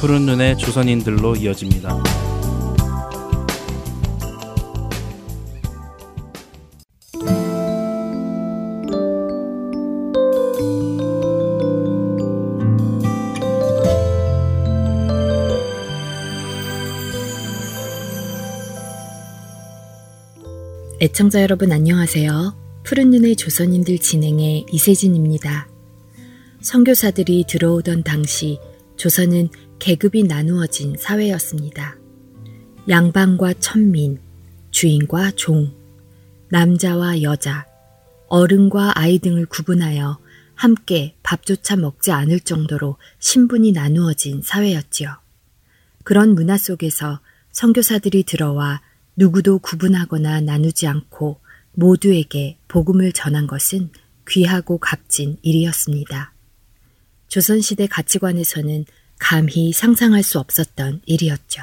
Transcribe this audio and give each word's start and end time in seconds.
푸른 0.00 0.26
눈의 0.26 0.56
조선인들로 0.58 1.34
이어집니다. 1.34 2.00
애청자 21.00 21.42
여러분 21.42 21.72
안녕하세요. 21.72 22.56
푸른 22.84 23.10
눈의 23.10 23.34
조선인들 23.34 23.98
진행의 23.98 24.66
이세진입니다. 24.70 25.68
선교사들이 26.60 27.46
들어오던 27.48 28.04
당시 28.04 28.60
조선은 28.96 29.48
계급이 29.78 30.24
나누어진 30.24 30.96
사회였습니다. 30.98 31.96
양반과 32.88 33.54
천민, 33.54 34.20
주인과 34.70 35.32
종, 35.32 35.72
남자와 36.50 37.22
여자, 37.22 37.66
어른과 38.28 38.92
아이 38.98 39.18
등을 39.18 39.46
구분하여 39.46 40.18
함께 40.54 41.14
밥조차 41.22 41.76
먹지 41.76 42.10
않을 42.10 42.40
정도로 42.40 42.96
신분이 43.20 43.72
나누어진 43.72 44.42
사회였지요. 44.42 45.16
그런 46.04 46.34
문화 46.34 46.58
속에서 46.58 47.20
선교사들이 47.52 48.24
들어와 48.24 48.80
누구도 49.16 49.58
구분하거나 49.58 50.40
나누지 50.40 50.86
않고 50.86 51.40
모두에게 51.72 52.58
복음을 52.66 53.12
전한 53.12 53.46
것은 53.46 53.90
귀하고 54.28 54.78
값진 54.78 55.38
일이었습니다. 55.42 56.32
조선시대 57.28 57.86
가치관에서는 57.86 58.84
감히 59.18 59.72
상상할 59.72 60.22
수 60.22 60.38
없었던 60.38 61.02
일이었죠. 61.06 61.62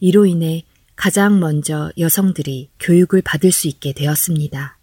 이로 0.00 0.26
인해 0.26 0.64
가장 0.96 1.40
먼저 1.40 1.92
여성들이 1.98 2.70
교육을 2.78 3.22
받을 3.22 3.52
수 3.52 3.68
있게 3.68 3.92
되었습니다. 3.92 4.78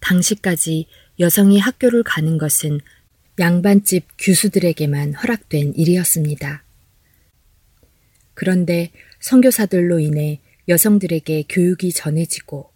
당시까지 0.00 0.86
여성이 1.20 1.58
학교를 1.58 2.02
가는 2.02 2.38
것은 2.38 2.80
양반집 3.38 4.06
규수들에게만 4.18 5.14
허락된 5.14 5.74
일이었습니다. 5.74 6.62
그런데 8.34 8.90
선교사들로 9.20 9.98
인해 10.00 10.40
여성들에게 10.68 11.44
교육이 11.48 11.92
전해지고 11.92 12.70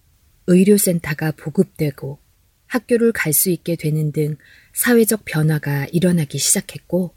의료센터가 0.46 1.32
보급되고 1.32 2.18
학교를 2.66 3.12
갈 3.12 3.32
수 3.32 3.50
있게 3.50 3.76
되는 3.76 4.12
등 4.12 4.36
사회적 4.78 5.24
변화가 5.24 5.88
일어나기 5.90 6.38
시작했고 6.38 7.12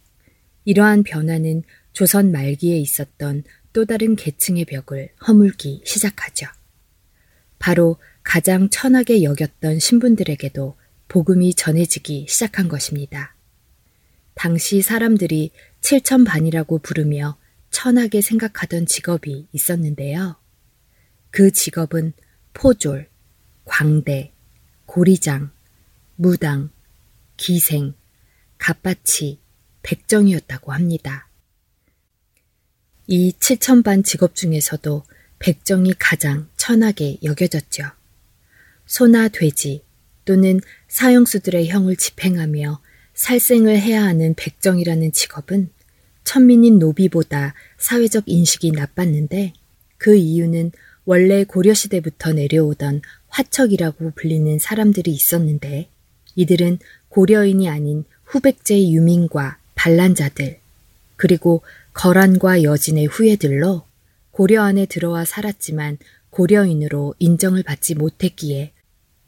이러한 0.65 1.03
변화는 1.03 1.61
조선 1.93 2.31
말기에 2.31 2.75
있었던 2.77 3.43
또 3.71 3.85
다른 3.85 4.15
계층의 4.15 4.65
벽을 4.65 5.09
허물기 5.27 5.83
시작하죠. 5.85 6.47
바로 7.59 7.97
가장 8.23 8.67
천하게 8.69 9.21
여겼던 9.21 9.77
신분들에게도 9.77 10.75
복음이 11.07 11.53
전해지기 11.53 12.25
시작한 12.27 12.67
것입니다. 12.67 13.35
당시 14.33 14.81
사람들이 14.81 15.51
칠천반이라고 15.81 16.79
부르며 16.79 17.37
천하게 17.69 18.21
생각하던 18.21 18.87
직업이 18.87 19.47
있었는데요. 19.51 20.35
그 21.29 21.51
직업은 21.51 22.13
포졸, 22.53 23.07
광대, 23.65 24.33
고리장, 24.87 25.51
무당, 26.15 26.71
기생, 27.41 27.95
갑바치, 28.59 29.39
백정이었다고 29.81 30.73
합니다. 30.73 31.27
이 33.07 33.33
칠천반 33.39 34.03
직업 34.03 34.35
중에서도 34.35 35.03
백정이 35.39 35.95
가장 35.97 36.47
천하게 36.55 37.17
여겨졌죠. 37.23 37.85
소나 38.85 39.27
돼지 39.29 39.83
또는 40.23 40.59
사형수들의 40.87 41.67
형을 41.67 41.95
집행하며 41.95 42.79
살생을 43.15 43.75
해야 43.75 44.03
하는 44.03 44.35
백정이라는 44.35 45.11
직업은 45.11 45.71
천민인 46.23 46.77
노비보다 46.77 47.55
사회적 47.79 48.25
인식이 48.27 48.69
나빴는데 48.69 49.53
그 49.97 50.15
이유는 50.15 50.73
원래 51.05 51.43
고려시대부터 51.43 52.33
내려오던 52.33 53.01
화척이라고 53.29 54.11
불리는 54.11 54.59
사람들이 54.59 55.09
있었는데 55.09 55.89
이들은 56.35 56.79
고려인이 57.11 57.67
아닌 57.67 58.05
후백제의 58.25 58.93
유민과 58.93 59.57
반란자들 59.75 60.59
그리고 61.17 61.61
거란과 61.93 62.63
여진의 62.63 63.07
후예들로 63.07 63.83
고려 64.31 64.63
안에 64.63 64.85
들어와 64.85 65.25
살았지만 65.25 65.97
고려인으로 66.29 67.13
인정을 67.19 67.63
받지 67.63 67.95
못했기에 67.95 68.71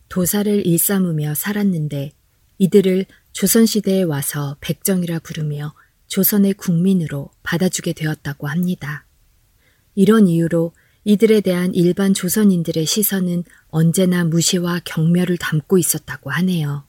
도사를 0.07 0.65
일삼으며 0.65 1.35
살았는데 1.35 2.13
이들을 2.57 3.05
조선시대에 3.33 4.03
와서 4.03 4.55
백정이라 4.61 5.19
부르며 5.19 5.73
조선의 6.07 6.53
국민으로 6.53 7.31
받아주게 7.43 7.91
되었다고 7.93 8.47
합니다. 8.47 9.05
이런 9.95 10.27
이유로 10.27 10.71
이들에 11.03 11.41
대한 11.41 11.75
일반 11.75 12.13
조선인들의 12.13 12.85
시선은 12.85 13.43
언제나 13.67 14.23
무시와 14.23 14.81
경멸을 14.85 15.37
담고 15.37 15.77
있었다고 15.77 16.31
하네요. 16.31 16.85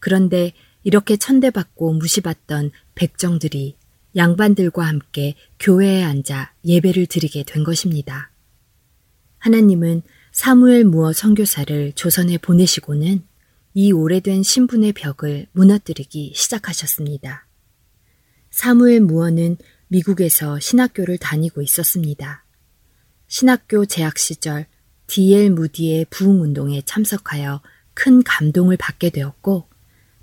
그런데 0.00 0.52
이렇게 0.82 1.16
천대받고 1.16 1.92
무시받던 1.94 2.72
백정들이 2.94 3.76
양반들과 4.16 4.84
함께 4.84 5.34
교회에 5.60 6.02
앉아 6.02 6.52
예배를 6.64 7.06
드리게 7.06 7.44
된 7.44 7.62
것입니다. 7.62 8.32
하나님은 9.38 10.02
사무엘 10.32 10.84
무어 10.84 11.12
선교사를 11.12 11.92
조선에 11.92 12.38
보내시고는 12.38 13.24
이 13.74 13.92
오래된 13.92 14.42
신분의 14.42 14.92
벽을 14.94 15.46
무너뜨리기 15.52 16.32
시작하셨습니다. 16.34 17.46
사무엘 18.50 19.00
무어는 19.00 19.56
미국에서 19.88 20.58
신학교를 20.58 21.18
다니고 21.18 21.62
있었습니다. 21.62 22.44
신학교 23.28 23.86
재학 23.86 24.18
시절 24.18 24.66
D.L. 25.06 25.50
무디의 25.50 26.06
부흥운동에 26.10 26.82
참석하여 26.82 27.60
큰 27.94 28.22
감동을 28.22 28.76
받게 28.76 29.10
되었고, 29.10 29.69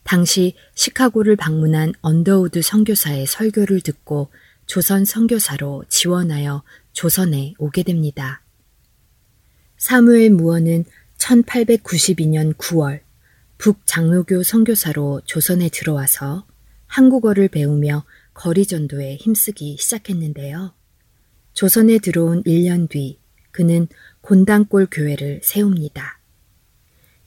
당시 0.08 0.54
시카고를 0.74 1.36
방문한 1.36 1.92
언더우드 2.00 2.62
선교사의 2.62 3.28
설교를 3.28 3.82
듣고 3.82 4.30
조선 4.66 5.04
선교사로 5.04 5.84
지원하여 5.90 6.64
조선에 6.94 7.56
오게 7.58 7.84
됩니다. 7.84 8.42
사무엘 9.76 10.32
무어는 10.32 10.86
1892년 11.18 12.56
9월 12.56 13.02
북장로교 13.58 14.44
선교사로 14.44 15.24
조선에 15.26 15.68
들어와서 15.68 16.48
한국어를 16.86 17.50
배우며 17.50 18.06
거리 18.34 18.66
전도에 18.66 19.18
힘쓰기 19.18 19.76
시작했는데요. 19.78 20.74
조선에 21.52 21.98
들어온 21.98 22.44
1년 22.44 22.88
뒤 22.90 23.20
그는 23.52 23.90
곤당골 24.22 24.88
교회를 24.90 25.42
세웁니다. 25.44 26.22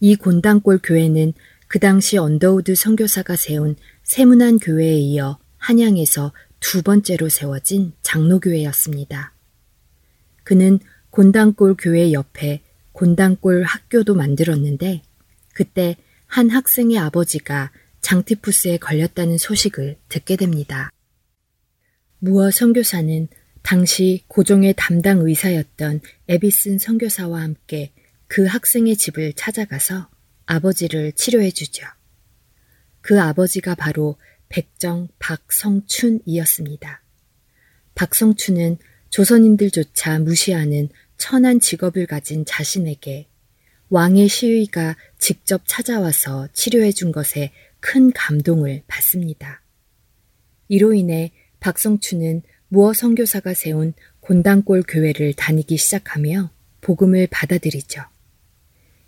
이 0.00 0.16
곤당골 0.16 0.80
교회는 0.82 1.34
그 1.70 1.78
당시 1.78 2.18
언더우드 2.18 2.74
선교사가 2.74 3.36
세운 3.36 3.76
세문안 4.02 4.58
교회에 4.58 4.96
이어 4.96 5.38
한양에서 5.58 6.32
두 6.58 6.82
번째로 6.82 7.28
세워진 7.28 7.92
장로교회였습니다. 8.02 9.32
그는 10.42 10.80
곤당골 11.10 11.76
교회 11.78 12.10
옆에 12.10 12.64
곤당골 12.90 13.62
학교도 13.62 14.16
만들었는데 14.16 15.02
그때 15.54 15.96
한 16.26 16.50
학생의 16.50 16.98
아버지가 16.98 17.70
장티푸스에 18.00 18.78
걸렸다는 18.78 19.38
소식을 19.38 19.96
듣게 20.08 20.34
됩니다. 20.34 20.90
무어 22.18 22.50
선교사는 22.50 23.28
당시 23.62 24.24
고종의 24.26 24.74
담당 24.76 25.20
의사였던 25.20 26.00
에비슨 26.26 26.78
선교사와 26.78 27.42
함께 27.42 27.92
그 28.26 28.44
학생의 28.46 28.96
집을 28.96 29.34
찾아가서 29.34 30.08
아버지를 30.46 31.12
치료해 31.12 31.50
주죠. 31.50 31.86
그 33.00 33.20
아버지가 33.20 33.74
바로 33.74 34.16
백정 34.48 35.08
박성춘이었습니다. 35.18 37.02
박성춘은 37.94 38.78
조선인들조차 39.10 40.18
무시하는 40.20 40.88
천한 41.16 41.60
직업을 41.60 42.06
가진 42.06 42.44
자신에게 42.44 43.28
왕의 43.90 44.28
시위가 44.28 44.96
직접 45.18 45.62
찾아와서 45.66 46.48
치료해 46.52 46.92
준 46.92 47.12
것에 47.12 47.52
큰 47.80 48.12
감동을 48.12 48.82
받습니다. 48.86 49.62
이로 50.68 50.94
인해 50.94 51.32
박성춘은 51.58 52.42
무어 52.68 52.92
선교사가 52.92 53.52
세운 53.54 53.92
곤당골 54.20 54.84
교회를 54.86 55.34
다니기 55.34 55.76
시작하며 55.76 56.52
복음을 56.80 57.26
받아들이죠. 57.30 58.02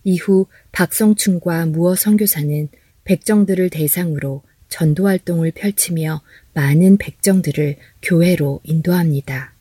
이후 0.05 0.47
박성춘과 0.73 1.67
무어 1.67 1.95
선교사는 1.95 2.69
백정들을 3.05 3.71
대상으로 3.71 4.43
전도 4.69 5.07
활동을 5.07 5.51
펼치며 5.53 6.23
많은 6.55 6.97
백정들을 6.97 7.77
교회로 8.03 8.61
인도합니다. 8.65 9.55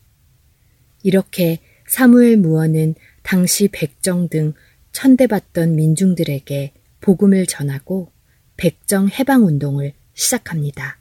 이렇게 1.02 1.60
사무엘 1.86 2.38
무어는 2.38 2.94
당시 3.22 3.68
백정 3.68 4.28
등 4.28 4.54
천대받던 4.92 5.76
민중들에게 5.76 6.72
복음을 7.00 7.46
전하고 7.46 8.10
백정 8.56 9.08
해방 9.08 9.44
운동을 9.44 9.92
시작합니다. 10.14 10.98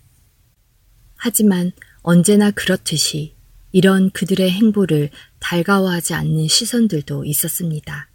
하지만 1.16 1.72
언제나 2.02 2.52
그렇듯이 2.52 3.36
이런 3.72 4.10
그들의 4.12 4.50
행보를 4.50 5.10
달가워하지 5.40 6.14
않는 6.14 6.48
시선들도 6.48 7.26
있었습니다. 7.26 8.11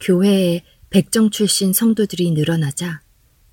교회에 0.00 0.62
백정 0.90 1.30
출신 1.30 1.72
성도들이 1.72 2.30
늘어나자 2.32 3.00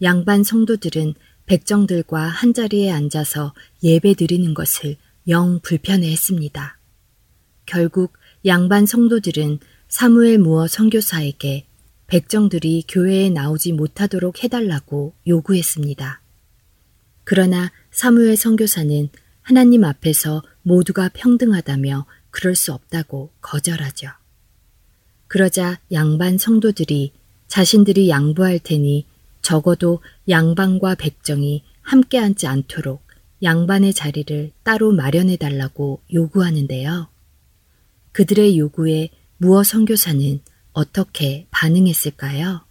양반 0.02 0.44
성도들은 0.44 1.14
백정들과 1.46 2.22
한자리에 2.22 2.92
앉아서 2.92 3.54
예배 3.84 4.16
드리는 4.16 4.54
것을 4.54 4.98
영 5.28 5.60
불편해 5.62 6.12
했습니다. 6.12 6.78
결국 7.66 8.14
양반 8.46 8.86
성도들은 8.86 9.60
사무엘 9.88 10.40
무어 10.40 10.68
선교사에게 10.68 11.66
백정들이 12.08 12.86
교회에 12.88 13.30
나오지 13.30 13.74
못하도록 13.74 14.44
해달라고 14.44 15.14
요구했습니다. 15.28 16.22
그러나 17.24 17.72
사무엘 17.92 18.36
선교사는 18.36 19.10
하나님 19.42 19.84
앞에서 19.84 20.44
모두가 20.62 21.10
평등하다며 21.14 22.06
그럴 22.32 22.56
수 22.56 22.74
없다고 22.74 23.32
거절하죠. 23.42 24.10
그러자 25.34 25.80
양반 25.92 26.38
성도들이 26.38 27.12
자신들이 27.48 28.08
양보할 28.08 28.60
테니 28.60 29.08
적어도 29.42 30.00
양반과 30.30 30.94
백정이 30.94 31.64
함께 31.82 32.20
앉지 32.20 32.46
않도록 32.46 33.02
양반의 33.42 33.96
자리를 33.96 34.52
따로 34.62 34.92
마련해 34.92 35.38
달라고 35.38 36.02
요구하는데요. 36.14 37.08
그들의 38.12 38.60
요구에 38.60 39.10
무어 39.38 39.64
선교사는 39.64 40.40
어떻게 40.72 41.48
반응했을까요? 41.50 42.64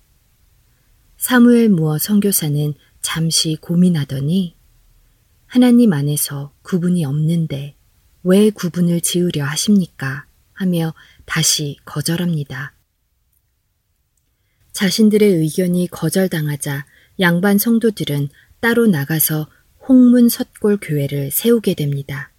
사무엘 1.17 1.69
무어 1.69 1.99
선교사는 1.99 2.75
잠시 3.01 3.57
고민하더니 3.61 4.55
하나님 5.47 5.93
안에서 5.93 6.53
구분이 6.63 7.05
없는데 7.07 7.75
왜 8.23 8.51
구분을 8.51 9.01
지으려 9.01 9.47
하십니까? 9.47 10.27
하며 10.53 10.95
다시 11.35 11.79
거절합니다. 11.87 12.75
자신들의 14.73 15.33
의견이 15.33 15.89
거절당하자 15.91 16.85
양반 17.21 17.57
성도들은 17.57 18.29
따로 18.61 18.87
나가서 18.87 19.49
홍문 19.89 20.29
섰골 20.29 20.77
교회를 20.83 21.31
세우게 21.31 21.73
됩니다. 21.73 22.33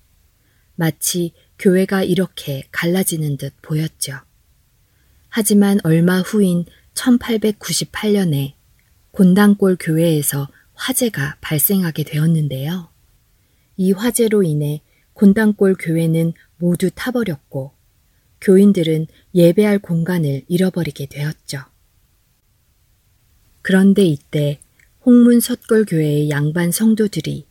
마치 0.75 1.33
교회가 1.57 2.03
이렇게 2.03 2.67
갈라지는 2.71 3.37
듯 3.37 3.55
보였죠. 3.63 4.19
하지만 5.27 5.79
얼마 5.83 6.21
후인 6.21 6.65
1898년에 6.93 8.53
곤당골 9.09 9.77
교회에서 9.79 10.47
화재가 10.75 11.37
발생하게 11.41 12.03
되었는데요. 12.03 12.89
이 13.75 13.91
화재로 13.91 14.43
인해 14.43 14.83
곤당골 15.13 15.77
교회는 15.79 16.33
모두 16.57 16.91
타버렸고 16.93 17.73
교인들은 18.43 19.07
예배할 19.33 19.79
공간을 19.79 20.43
잃어버리게 20.47 21.07
되었죠. 21.07 21.63
그런데 23.61 24.03
이때 24.03 24.59
홍문 25.05 25.39
섰골교회의 25.39 26.29
양반 26.29 26.71
성도들이 26.71 27.47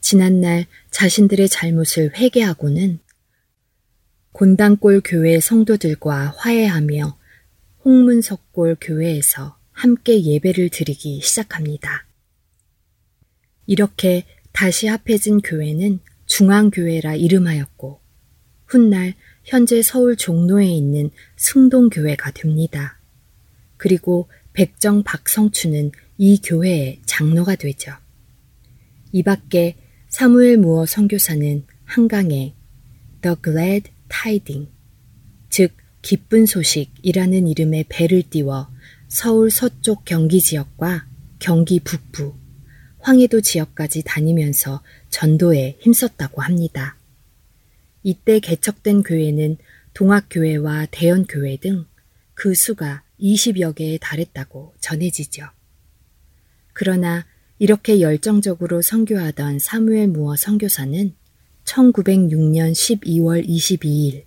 지난날 0.00 0.66
자신들의 0.90 1.48
잘못을 1.48 2.14
회개하고는 2.14 3.00
곤당골 4.32 5.00
교회 5.04 5.40
성도들과 5.40 6.34
화해하며 6.36 7.18
홍문석골 7.84 8.76
교회에서 8.80 9.58
함께 9.72 10.22
예배를 10.22 10.68
드리기 10.68 11.20
시작합니다. 11.22 12.06
이렇게 13.66 14.24
다시 14.52 14.86
합해진 14.86 15.40
교회는 15.40 16.00
중앙교회라 16.26 17.14
이름하였고 17.14 18.00
훗날 18.66 19.14
현재 19.46 19.80
서울 19.80 20.16
종로에 20.16 20.66
있는 20.66 21.10
승동교회가 21.36 22.32
됩니다. 22.32 22.98
그리고 23.76 24.28
백정 24.52 25.04
박성춘은 25.04 25.92
이 26.18 26.40
교회의 26.42 27.00
장로가 27.06 27.54
되죠. 27.54 27.92
이 29.12 29.22
밖에 29.22 29.76
사무엘 30.08 30.58
무어 30.58 30.84
선교사는 30.84 31.64
한강에 31.84 32.54
The 33.22 33.36
Glad 33.42 33.90
Tiding, 34.08 34.68
즉 35.48 35.72
기쁜 36.02 36.44
소식이라는 36.46 37.46
이름의 37.46 37.86
배를 37.88 38.24
띄워 38.24 38.68
서울 39.06 39.52
서쪽 39.52 40.04
경기 40.04 40.40
지역과 40.40 41.06
경기 41.38 41.78
북부, 41.78 42.34
황해도 42.98 43.40
지역까지 43.42 44.02
다니면서 44.04 44.82
전도에 45.10 45.78
힘썼다고 45.80 46.42
합니다. 46.42 46.96
이때 48.06 48.38
개척된 48.38 49.02
교회는 49.02 49.56
동학교회와 49.92 50.86
대연교회 50.92 51.56
등 51.56 51.86
그 52.34 52.54
수가 52.54 53.02
20여 53.18 53.74
개에 53.74 53.96
달했다고 53.96 54.74
전해지죠. 54.78 55.46
그러나 56.74 57.26
이렇게 57.58 58.02
열정적으로 58.02 58.82
선교하던 58.82 59.58
사무엘 59.58 60.08
무어 60.08 60.36
선교사는 60.36 61.14
1906년 61.64 62.72
12월 62.72 63.48
22일 63.48 64.26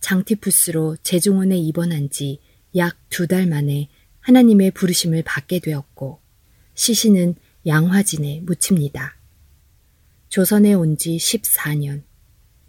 장티푸스로 0.00 0.96
제중원에 1.02 1.58
입원한 1.58 2.08
지 2.10 2.40
약 2.74 2.96
두 3.10 3.26
달 3.26 3.46
만에 3.46 3.88
하나님의 4.20 4.70
부르심을 4.70 5.24
받게 5.24 5.58
되었고 5.58 6.20
시신은 6.74 7.34
양화진에 7.66 8.40
묻힙니다. 8.44 9.18
조선에 10.30 10.72
온 10.72 10.96
지 10.96 11.16
14년, 11.16 12.04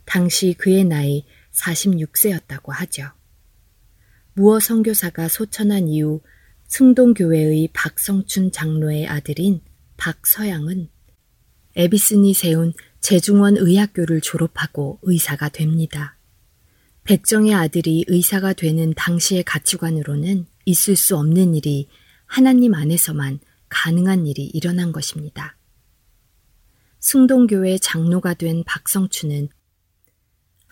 당시 0.06 0.54
그의 0.58 0.84
나이 0.84 1.26
46세였다고 1.52 2.72
하죠. 2.72 3.12
무어 4.34 4.60
선교사가 4.60 5.28
소천한 5.28 5.88
이후 5.88 6.22
승동교회의 6.68 7.70
박성춘 7.74 8.52
장로의 8.52 9.08
아들인 9.08 9.62
박서양은 9.98 10.90
에비슨이 11.76 12.34
세운 12.34 12.74
제중원 13.00 13.58
의학교를 13.58 14.22
졸업하고 14.22 15.00
의사가 15.04 15.50
됩니다. 15.50 16.18
백정의 17.04 17.54
아들이 17.54 18.06
의사가 18.08 18.54
되는 18.54 18.94
당시의 18.94 19.44
가치관으로는 19.44 20.46
있을 20.66 20.96
수 20.96 21.18
없는 21.18 21.54
일이 21.54 21.90
하나님 22.26 22.74
안에서만 22.74 23.40
가능한 23.70 24.26
일이 24.26 24.46
일어난 24.46 24.92
것입니다. 24.92 25.58
승동교회 27.00 27.80
장로가 27.80 28.36
된 28.36 28.64
박성춘은 28.64 29.50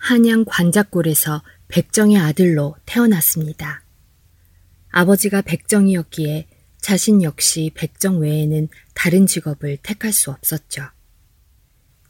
한양 0.02 0.44
관작골에서 0.44 1.44
백정의 1.68 2.16
아들로 2.16 2.74
태어났습니다. 2.86 3.84
아버지가 4.90 5.42
백정이었기에 5.42 6.48
자신 6.80 7.22
역시 7.22 7.70
백정 7.72 8.18
외에는 8.18 8.66
다른 8.94 9.28
직업을 9.28 9.78
택할 9.80 10.12
수 10.12 10.32
없었죠. 10.32 10.82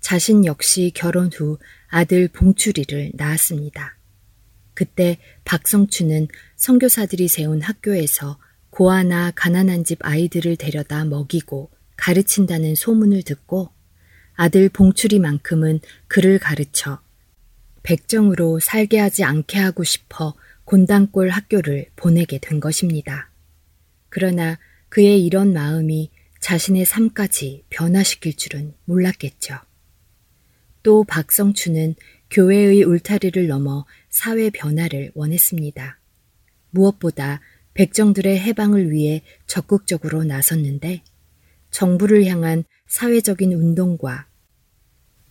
자신 0.01 0.47
역시 0.47 0.91
결혼 0.95 1.31
후 1.31 1.59
아들 1.89 2.29
봉추리를 2.29 3.13
낳았습니다. 3.13 3.99
그때 4.73 5.19
박성춘은 5.45 6.29
선교사들이 6.57 7.29
세운 7.29 7.61
학교에서 7.61 8.39
고아나 8.71 9.33
가난한 9.33 9.85
집 9.85 9.99
아이들을 10.01 10.57
데려다 10.57 11.05
먹이고 11.05 11.71
가르친다는 11.99 12.75
소문을 12.75 13.23
듣고 13.23 13.69
아들 14.33 14.71
봉추리만큼은 14.71 15.81
그를 16.09 16.39
가르쳐 16.39 17.03
백정으로 17.83 18.61
살게 18.61 18.99
하지 18.99 19.25
않게 19.25 19.59
하고 19.59 19.85
싶어 19.85 20.35
곤당골 20.65 21.31
학교를 21.31 21.87
보내게 21.97 22.39
된 22.39 22.61
것입니다. 22.61 23.31
그러나 24.09 24.59
그의 24.89 25.25
이런 25.25 25.53
마음이 25.53 26.11
자신의 26.41 26.85
삶까지 26.85 27.65
변화시킬 27.71 28.37
줄은 28.37 28.75
몰랐겠죠. 28.85 29.59
또 30.83 31.05
박성춘은 31.05 31.95
교회의 32.31 32.83
울타리를 32.83 33.47
넘어 33.47 33.85
사회 34.11 34.51
변화를 34.51 35.13
원했습니다. 35.15 35.99
무엇보다 36.71 37.41
백정들의 37.75 38.39
해방을 38.41 38.91
위해 38.91 39.23
적극적으로 39.47 40.25
나섰는데 40.25 41.03
정부를 41.71 42.27
향한 42.27 42.65
사회적인 42.87 43.53
운동과 43.53 44.27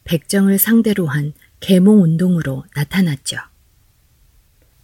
백정을 0.03 0.57
상대로 0.57 1.07
한 1.07 1.33
계몽 1.61 2.01
운동으로 2.01 2.65
나타났죠. 2.75 3.37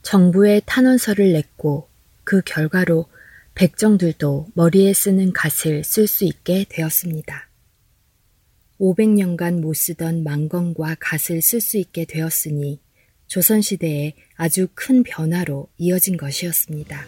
정부에 0.04 0.62
탄원서를 0.66 1.34
냈고 1.34 1.90
그 2.24 2.42
결과로 2.46 3.08
백정들도 3.56 4.48
머리에 4.54 4.94
쓰는 4.94 5.34
갓을 5.34 5.84
쓸 5.84 6.08
수 6.08 6.24
있게 6.24 6.66
되었습니다. 6.70 7.50
500년간 8.80 9.60
못 9.60 9.74
쓰던 9.74 10.24
망건과 10.24 10.98
갓을 11.00 11.42
쓸 11.42 11.60
수 11.60 11.78
있게 11.78 12.06
되었으니 12.06 12.80
조선시대에 13.26 14.14
아주 14.36 14.68
큰 14.76 15.04
변화로 15.04 15.68
이어진 15.78 16.16
것이었습니다. 16.16 17.06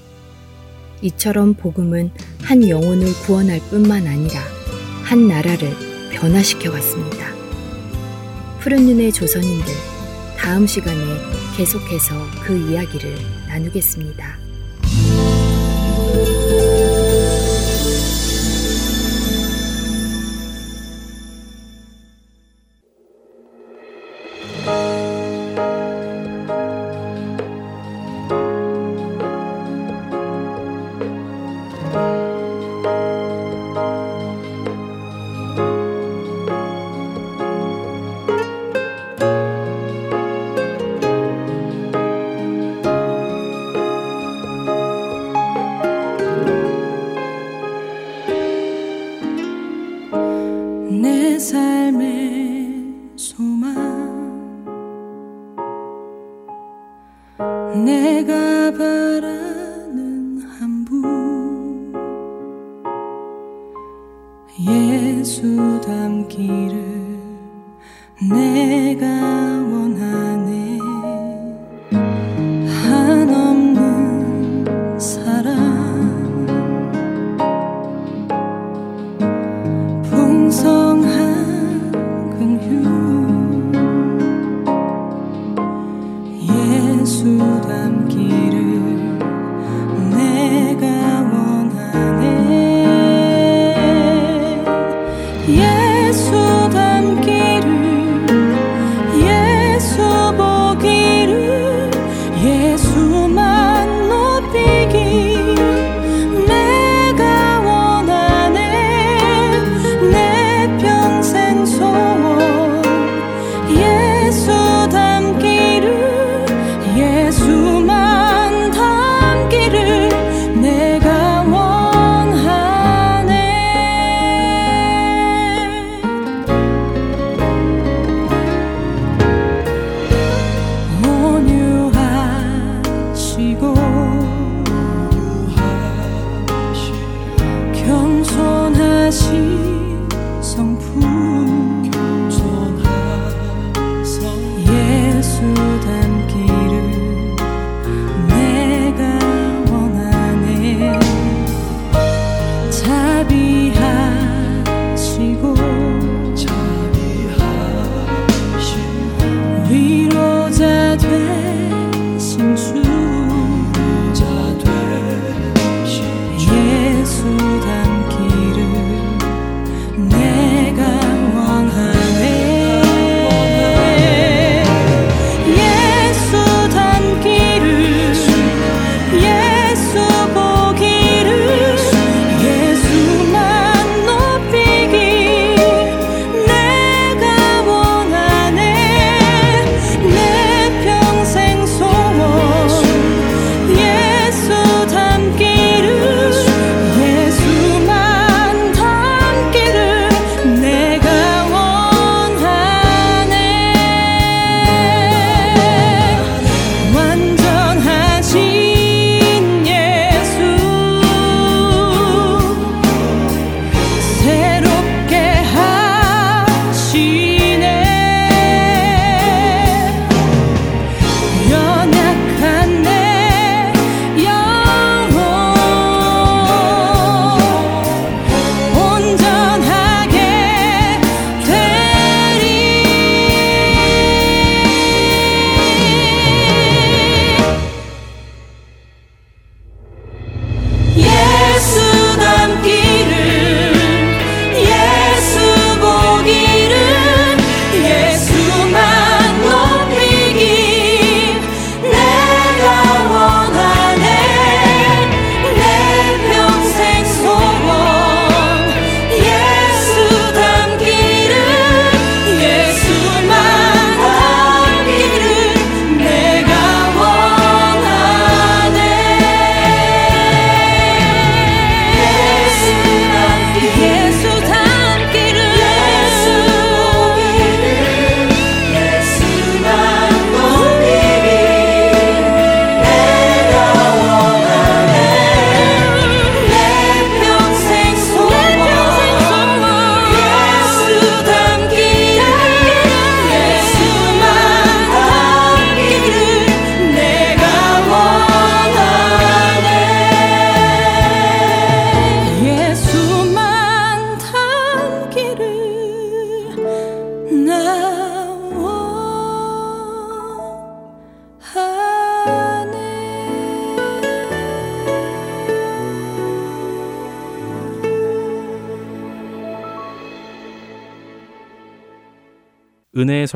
이처럼 1.03 1.53
복음은 1.53 2.09
한 2.41 2.67
영혼을 2.67 3.07
구원할 3.25 3.59
뿐만 3.69 4.07
아니라 4.07 4.41
한 5.03 5.27
나라를 5.27 5.69
변화시켜 6.11 6.71
갔습니다. 6.71 7.38
푸른 8.61 8.85
눈의 8.85 9.13
조선인들, 9.13 9.73
다음 10.37 10.67
시간에 10.67 10.99
계속해서 11.55 12.13
그 12.43 12.57
이야기를 12.69 13.15
나누겠습니다. 13.47 14.48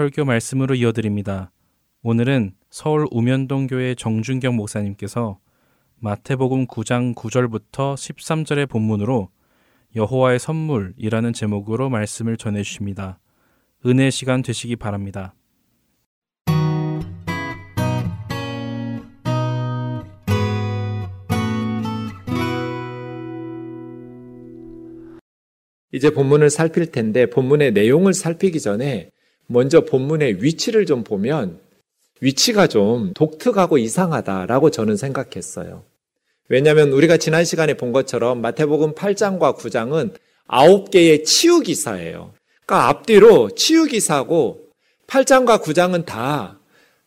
설교 0.03 0.25
말씀으로 0.25 0.75
이어드립니다. 0.75 1.53
오늘은 2.01 2.55
서울 2.69 3.07
우면동 3.09 3.67
교회 3.67 3.95
정준경 3.95 4.57
목사님께서 4.57 5.39
마태복음 5.99 6.67
9장 6.67 7.15
9절부터 7.15 7.93
13절의 7.93 8.67
본문으로 8.67 9.29
여호와의 9.95 10.39
선물이라는 10.39 11.31
제목으로 11.31 11.89
말씀을 11.89 12.35
전해 12.35 12.63
주십니다. 12.63 13.21
은혜 13.85 14.09
시간 14.09 14.41
되시기 14.41 14.75
바랍니다. 14.75 15.35
이제 25.93 26.09
본문을 26.09 26.49
살필 26.49 26.91
텐데 26.91 27.29
본문의 27.29 27.71
내용을 27.71 28.13
살피기 28.13 28.59
전에 28.59 29.12
먼저 29.47 29.81
본문의 29.81 30.43
위치를 30.43 30.85
좀 30.85 31.03
보면 31.03 31.59
위치가 32.21 32.67
좀 32.67 33.13
독특하고 33.13 33.77
이상하다라고 33.77 34.71
저는 34.71 34.97
생각했어요. 34.97 35.83
왜냐하면 36.49 36.91
우리가 36.91 37.17
지난 37.17 37.45
시간에 37.45 37.75
본 37.75 37.91
것처럼 37.91 38.41
마태복음 38.41 38.95
8장과 38.95 39.57
9장은 39.57 40.13
9개의 40.47 41.25
치유 41.25 41.59
기사예요. 41.59 42.33
그러니까 42.65 42.89
앞뒤로 42.89 43.49
치유 43.55 43.85
기사고 43.85 44.69
8장과 45.07 45.61
9장은 45.61 46.05
다 46.05 46.59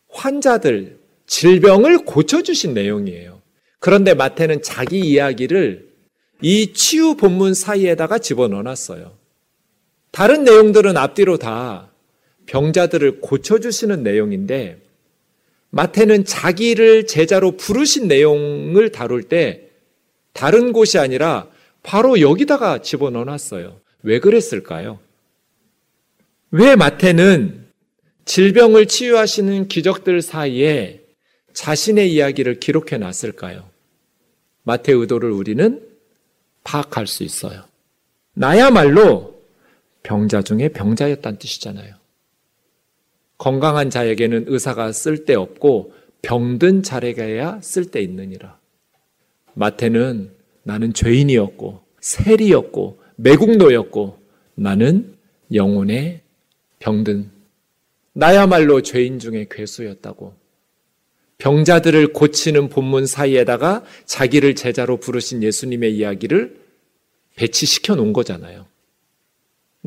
환자들 0.09 0.97
질병을 1.25 2.05
고쳐 2.05 2.41
주신 2.41 2.73
내용이에요. 2.73 3.41
그런데 3.79 4.13
마태는 4.13 4.63
자기 4.63 4.99
이야기를 4.99 5.87
이 6.41 6.73
치유 6.73 7.15
본문 7.15 7.53
사이에다가 7.53 8.19
집어넣어 8.19 8.61
놨어요. 8.63 9.13
다른 10.11 10.43
내용들은 10.43 10.97
앞뒤로 10.97 11.37
다 11.37 11.91
병자들을 12.47 13.21
고쳐주시는 13.21 14.03
내용인데 14.03 14.77
마태는 15.69 16.25
자기를 16.25 17.07
제자로 17.07 17.57
부르신 17.57 18.07
내용을 18.07 18.91
다룰 18.91 19.23
때 19.23 19.69
다른 20.33 20.71
곳이 20.73 20.97
아니라 20.97 21.47
바로 21.83 22.19
여기다가 22.19 22.81
집어넣어 22.81 23.25
놨어요. 23.25 23.79
왜 24.03 24.19
그랬을까요? 24.19 24.99
왜 26.51 26.75
마태는 26.75 27.65
질병을 28.25 28.87
치유하시는 28.87 29.67
기적들 29.67 30.21
사이에 30.21 31.01
자신의 31.53 32.13
이야기를 32.13 32.59
기록해 32.59 32.97
놨을까요? 32.97 33.69
마태 34.63 34.93
의도를 34.93 35.31
우리는 35.31 35.81
파악할 36.63 37.07
수 37.07 37.23
있어요. 37.23 37.63
나야말로 38.33 39.41
병자 40.03 40.41
중에 40.41 40.69
병자였다는 40.69 41.39
뜻이잖아요. 41.39 41.95
건강한 43.37 43.89
자에게는 43.89 44.45
의사가 44.47 44.91
쓸데없고 44.91 45.93
병든 46.21 46.83
자에게야 46.83 47.61
쓸데 47.61 48.01
있느니라. 48.01 48.59
마태는 49.53 50.31
나는 50.63 50.93
죄인이었고 50.93 51.81
세리였고 51.99 52.99
매국노였고 53.15 54.19
나는 54.55 55.15
영혼의 55.53 56.21
병든 56.79 57.31
나야말로 58.13 58.81
죄인 58.81 59.19
중에 59.19 59.47
괴수였다고 59.49 60.33
병자들을 61.37 62.13
고치는 62.13 62.69
본문 62.69 63.05
사이에다가 63.05 63.83
자기를 64.05 64.55
제자로 64.55 64.97
부르신 64.97 65.43
예수님의 65.43 65.95
이야기를 65.95 66.59
배치시켜 67.35 67.95
놓은 67.95 68.13
거잖아요. 68.13 68.65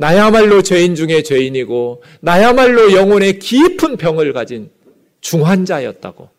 나야말로 0.00 0.62
죄인 0.62 0.94
중에 0.94 1.22
죄인이고 1.22 2.02
나야말로 2.22 2.94
영혼의 2.94 3.38
깊은 3.38 3.98
병을 3.98 4.32
가진 4.32 4.70
중환자였다고 5.20 6.30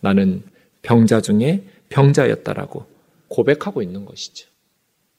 나는 0.00 0.42
병자 0.80 1.20
중에 1.20 1.64
병자였다라고 1.90 2.86
고백하고 3.28 3.82
있는 3.82 4.06
것이죠. 4.06 4.48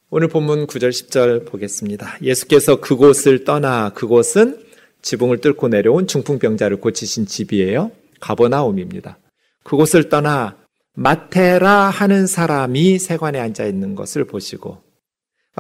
오늘 0.09 0.27
본문 0.27 0.65
9절 0.65 0.89
10절 0.89 1.45
보겠습니다. 1.45 2.17
예수께서 2.23 2.81
그곳을 2.81 3.43
떠나 3.43 3.91
그곳은 3.93 4.59
지붕을 5.03 5.41
뚫고 5.41 5.67
내려온 5.67 6.07
중풍병자를 6.07 6.77
고치신 6.81 7.27
집이에요. 7.27 7.91
가버나움입니다. 8.19 9.19
그곳을 9.63 10.09
떠나 10.09 10.57
마테라 10.93 11.91
하는 11.91 12.25
사람이 12.25 12.97
세관에 12.97 13.39
앉아 13.39 13.65
있는 13.65 13.93
것을 13.93 14.25
보시고 14.25 14.77
아, 14.77 14.86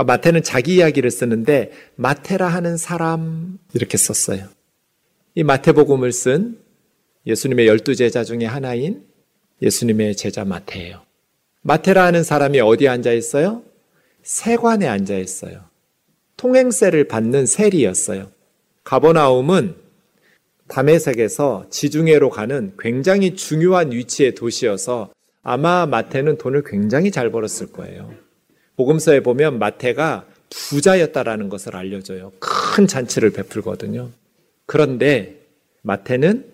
마태는 0.03 0.43
자기 0.43 0.75
이야기를 0.75 1.09
쓰는데 1.11 1.71
마테라 1.95 2.47
하는 2.47 2.77
사람 2.77 3.57
이렇게 3.73 3.97
썼어요. 3.97 4.47
이 5.35 5.43
마태복음을 5.43 6.11
쓴 6.11 6.59
예수님의 7.25 7.67
열두 7.67 7.95
제자 7.95 8.23
중에 8.23 8.45
하나인 8.45 9.03
예수님의 9.61 10.15
제자 10.15 10.45
마태예요. 10.45 11.01
마테라 11.61 12.05
하는 12.05 12.23
사람이 12.23 12.59
어디에 12.59 12.87
앉아 12.87 13.11
있어요? 13.11 13.63
세관에 14.23 14.87
앉아 14.87 15.17
있어요. 15.17 15.65
통행세를 16.37 17.07
받는 17.07 17.45
세리였어요. 17.45 18.31
가버나움은 18.83 19.75
담에색에서 20.67 21.67
지중해로 21.69 22.29
가는 22.29 22.73
굉장히 22.77 23.35
중요한 23.35 23.91
위치의 23.91 24.35
도시여서 24.35 25.11
아마 25.43 25.85
마태는 25.85 26.37
돈을 26.37 26.63
굉장히 26.65 27.09
잘 27.09 27.31
벌었을 27.31 27.71
거예요. 27.71 28.26
복음서에 28.77 29.19
보면 29.21 29.59
마태가 29.59 30.25
부자였다라는 30.49 31.49
것을 31.49 31.75
알려줘요. 31.75 32.31
큰 32.39 32.87
잔치를 32.87 33.31
베풀거든요. 33.31 34.11
그런데 34.65 35.35
마태는 35.81 36.45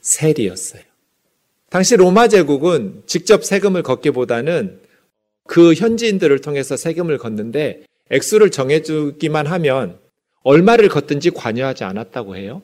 세리였어요. 0.00 0.82
당시 1.70 1.96
로마 1.96 2.28
제국은 2.28 3.02
직접 3.06 3.44
세금을 3.44 3.82
걷기보다는 3.82 4.80
그 5.46 5.74
현지인들을 5.74 6.40
통해서 6.40 6.76
세금을 6.76 7.18
걷는데 7.18 7.84
액수를 8.10 8.50
정해주기만 8.50 9.46
하면 9.46 9.98
얼마를 10.42 10.88
걷든지 10.88 11.30
관여하지 11.30 11.84
않았다고 11.84 12.36
해요. 12.36 12.62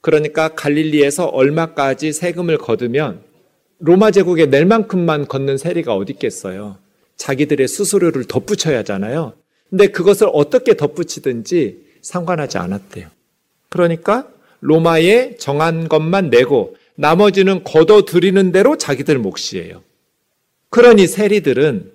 그러니까 0.00 0.54
갈릴리에서 0.54 1.26
얼마까지 1.26 2.12
세금을 2.12 2.58
거두면 2.58 3.22
로마 3.80 4.10
제국에 4.10 4.46
낼 4.46 4.66
만큼만 4.66 5.26
걷는 5.26 5.58
세리가 5.58 5.94
어디 5.94 6.12
있겠어요. 6.12 6.78
자기들의 7.18 7.68
수수료를 7.68 8.24
덧붙여야 8.24 8.78
하잖아요. 8.78 9.34
근데 9.68 9.88
그것을 9.88 10.28
어떻게 10.32 10.76
덧붙이든지 10.76 11.88
상관하지 12.00 12.58
않았대요. 12.58 13.08
그러니까 13.68 14.28
로마에 14.60 15.36
정한 15.36 15.88
것만 15.88 16.30
내고 16.30 16.76
나머지는 16.94 17.62
걷어 17.64 18.04
들이는 18.04 18.50
대로 18.50 18.78
자기들 18.78 19.18
몫이에요. 19.18 19.82
그러니 20.70 21.06
세리들은 21.06 21.92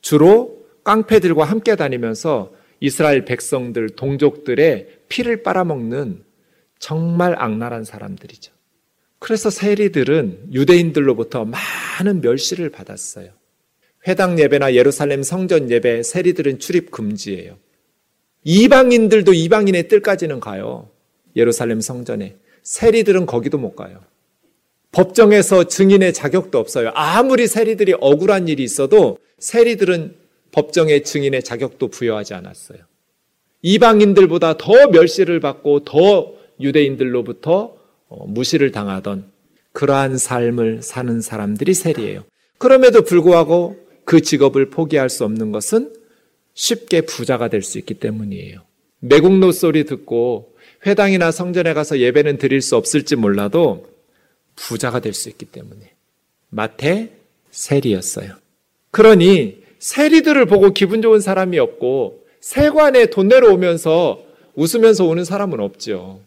주로 0.00 0.64
깡패들과 0.82 1.44
함께 1.44 1.76
다니면서 1.76 2.52
이스라엘 2.80 3.24
백성들, 3.24 3.90
동족들의 3.90 4.88
피를 5.08 5.42
빨아먹는 5.42 6.24
정말 6.78 7.34
악랄한 7.38 7.84
사람들이죠. 7.84 8.52
그래서 9.18 9.50
세리들은 9.50 10.54
유대인들로부터 10.54 11.44
많은 11.44 12.22
멸시를 12.22 12.70
받았어요. 12.70 13.28
회당 14.06 14.38
예배나 14.38 14.74
예루살렘 14.74 15.22
성전 15.22 15.70
예배 15.70 16.02
세리들은 16.02 16.58
출입 16.58 16.90
금지예요. 16.90 17.56
이방인들도 18.44 19.34
이방인의 19.34 19.88
뜰까지는 19.88 20.40
가요. 20.40 20.88
예루살렘 21.36 21.80
성전에. 21.80 22.36
세리들은 22.62 23.26
거기도 23.26 23.58
못 23.58 23.76
가요. 23.76 24.00
법정에서 24.92 25.64
증인의 25.64 26.12
자격도 26.12 26.58
없어요. 26.58 26.90
아무리 26.94 27.46
세리들이 27.46 27.94
억울한 28.00 28.48
일이 28.48 28.64
있어도 28.64 29.18
세리들은 29.38 30.16
법정의 30.52 31.04
증인의 31.04 31.44
자격도 31.44 31.88
부여하지 31.88 32.34
않았어요. 32.34 32.78
이방인들보다 33.62 34.56
더 34.56 34.88
멸시를 34.88 35.38
받고 35.40 35.84
더 35.84 36.32
유대인들로부터 36.60 37.76
어, 38.08 38.26
무시를 38.26 38.72
당하던 38.72 39.30
그러한 39.72 40.18
삶을 40.18 40.82
사는 40.82 41.20
사람들이 41.20 41.74
세리예요. 41.74 42.24
그럼에도 42.58 43.02
불구하고 43.02 43.76
그 44.10 44.20
직업을 44.22 44.70
포기할 44.70 45.08
수 45.08 45.24
없는 45.24 45.52
것은 45.52 45.94
쉽게 46.54 47.02
부자가 47.02 47.46
될 47.46 47.62
수 47.62 47.78
있기 47.78 47.94
때문이에요. 47.94 48.60
매국노 48.98 49.52
소리 49.52 49.84
듣고 49.84 50.56
회당이나 50.84 51.30
성전에 51.30 51.74
가서 51.74 52.00
예배는 52.00 52.38
드릴 52.38 52.60
수 52.60 52.74
없을지 52.74 53.14
몰라도 53.14 53.86
부자가 54.56 54.98
될 54.98 55.14
수 55.14 55.28
있기 55.28 55.46
때문에. 55.46 55.92
마태 56.48 57.12
세리였어요. 57.52 58.34
그러니 58.90 59.62
세리들을 59.78 60.44
보고 60.46 60.72
기분 60.72 61.02
좋은 61.02 61.20
사람이 61.20 61.60
없고 61.60 62.26
세관에 62.40 63.10
돈 63.10 63.28
내러 63.28 63.54
오면서 63.54 64.24
웃으면서 64.56 65.04
오는 65.04 65.24
사람은 65.24 65.60
없죠. 65.60 66.20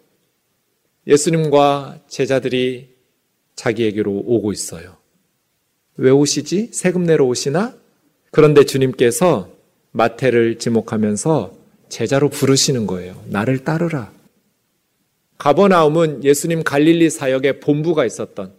예수님과 1.06 2.00
제자들이 2.08 2.94
자기에게로 3.58 4.10
오고 4.10 4.54
있어요. 4.54 5.03
왜 5.98 6.10
오시지? 6.10 6.70
세금 6.72 7.04
내러 7.04 7.26
오시나? 7.26 7.76
그런데 8.32 8.64
주님께서 8.64 9.50
마태를 9.92 10.58
지목하면서 10.58 11.54
제자로 11.90 12.30
부르시는 12.30 12.88
거예요. 12.88 13.16
나를 13.28 13.64
따르라. 13.64 14.12
가버나움은 15.38 16.24
예수님 16.24 16.64
갈릴리 16.64 17.10
사역의 17.10 17.60
본부가 17.60 18.06
있었던 18.06 18.54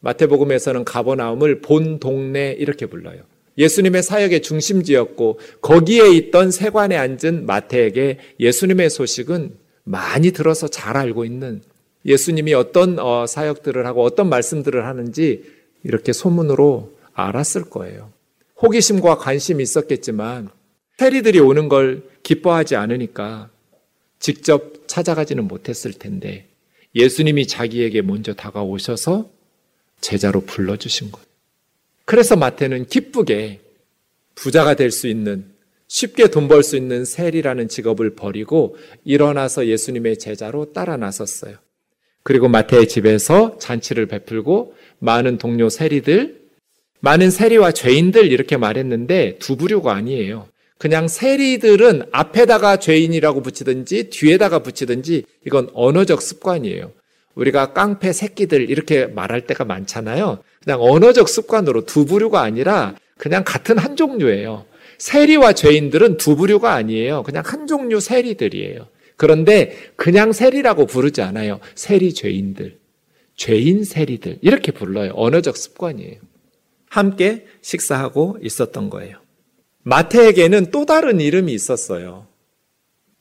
마태복음에서는 0.00 0.84
가버나움을 0.84 1.60
본 1.60 1.98
동네 1.98 2.52
이렇게 2.58 2.86
불러요. 2.86 3.22
예수님의 3.58 4.02
사역의 4.02 4.42
중심지였고 4.42 5.40
거기에 5.60 6.10
있던 6.12 6.50
세관에 6.50 6.96
앉은 6.96 7.44
마태에게 7.44 8.18
예수님의 8.38 8.88
소식은 8.88 9.56
많이 9.82 10.30
들어서 10.30 10.68
잘 10.68 10.96
알고 10.96 11.24
있는 11.24 11.60
예수님이 12.06 12.54
어떤 12.54 12.98
어, 12.98 13.26
사역들을 13.26 13.84
하고 13.84 14.04
어떤 14.04 14.28
말씀들을 14.28 14.86
하는지 14.86 15.42
이렇게 15.84 16.12
소문으로 16.12 16.96
알았을 17.14 17.64
거예요. 17.70 18.12
호기심과 18.62 19.18
관심이 19.18 19.62
있었겠지만 19.62 20.50
페리들이 20.98 21.38
오는 21.40 21.68
걸 21.68 22.02
기뻐하지 22.22 22.76
않으니까 22.76 23.50
직접 24.18 24.86
찾아가지는 24.88 25.46
못했을 25.46 25.92
텐데 25.92 26.48
예수님이 26.94 27.46
자기에게 27.46 28.02
먼저 28.02 28.34
다가오셔서 28.34 29.30
제자로 30.00 30.40
불러주신 30.42 31.12
거예요. 31.12 31.26
그래서 32.04 32.36
마태는 32.36 32.86
기쁘게 32.86 33.60
부자가 34.34 34.74
될 34.74 34.90
수 34.90 35.06
있는 35.08 35.44
쉽게 35.88 36.28
돈 36.28 36.48
벌 36.48 36.62
수 36.62 36.76
있는 36.76 37.04
세리라는 37.04 37.68
직업을 37.68 38.14
버리고 38.14 38.76
일어나서 39.04 39.66
예수님의 39.66 40.18
제자로 40.18 40.72
따라 40.72 40.96
나섰어요. 40.96 41.56
그리고 42.22 42.48
마태의 42.48 42.88
집에서 42.88 43.56
잔치를 43.58 44.06
베풀고 44.06 44.74
많은 44.98 45.38
동료 45.38 45.68
세리들, 45.68 46.38
많은 47.00 47.30
세리와 47.30 47.72
죄인들 47.72 48.30
이렇게 48.32 48.56
말했는데 48.56 49.36
두 49.38 49.56
부류가 49.56 49.94
아니에요. 49.94 50.48
그냥 50.78 51.08
세리들은 51.08 52.04
앞에다가 52.12 52.78
죄인이라고 52.78 53.42
붙이든지 53.42 54.10
뒤에다가 54.10 54.60
붙이든지 54.60 55.24
이건 55.46 55.70
언어적 55.74 56.22
습관이에요. 56.22 56.92
우리가 57.34 57.72
깡패 57.72 58.12
새끼들 58.12 58.68
이렇게 58.68 59.06
말할 59.06 59.46
때가 59.46 59.64
많잖아요. 59.64 60.38
그냥 60.62 60.82
언어적 60.82 61.28
습관으로 61.28 61.84
두 61.84 62.04
부류가 62.04 62.42
아니라 62.42 62.94
그냥 63.16 63.44
같은 63.44 63.78
한 63.78 63.96
종류예요. 63.96 64.66
세리와 64.98 65.52
죄인들은 65.52 66.16
두 66.16 66.36
부류가 66.36 66.74
아니에요. 66.74 67.22
그냥 67.22 67.42
한 67.46 67.66
종류 67.66 68.00
세리들이에요. 68.00 68.88
그런데 69.16 69.76
그냥 69.96 70.32
세리라고 70.32 70.86
부르지 70.86 71.22
않아요. 71.22 71.60
세리 71.74 72.14
죄인들, 72.14 72.76
죄인 73.38 73.84
세리들 73.84 74.40
이렇게 74.42 74.72
불러요. 74.72 75.12
언어적 75.14 75.56
습관이에요. 75.56 76.20
함께 76.90 77.46
식사하고 77.62 78.38
있었던 78.42 78.90
거예요. 78.90 79.18
마태에게는 79.84 80.70
또 80.70 80.84
다른 80.84 81.20
이름이 81.20 81.54
있었어요. 81.54 82.26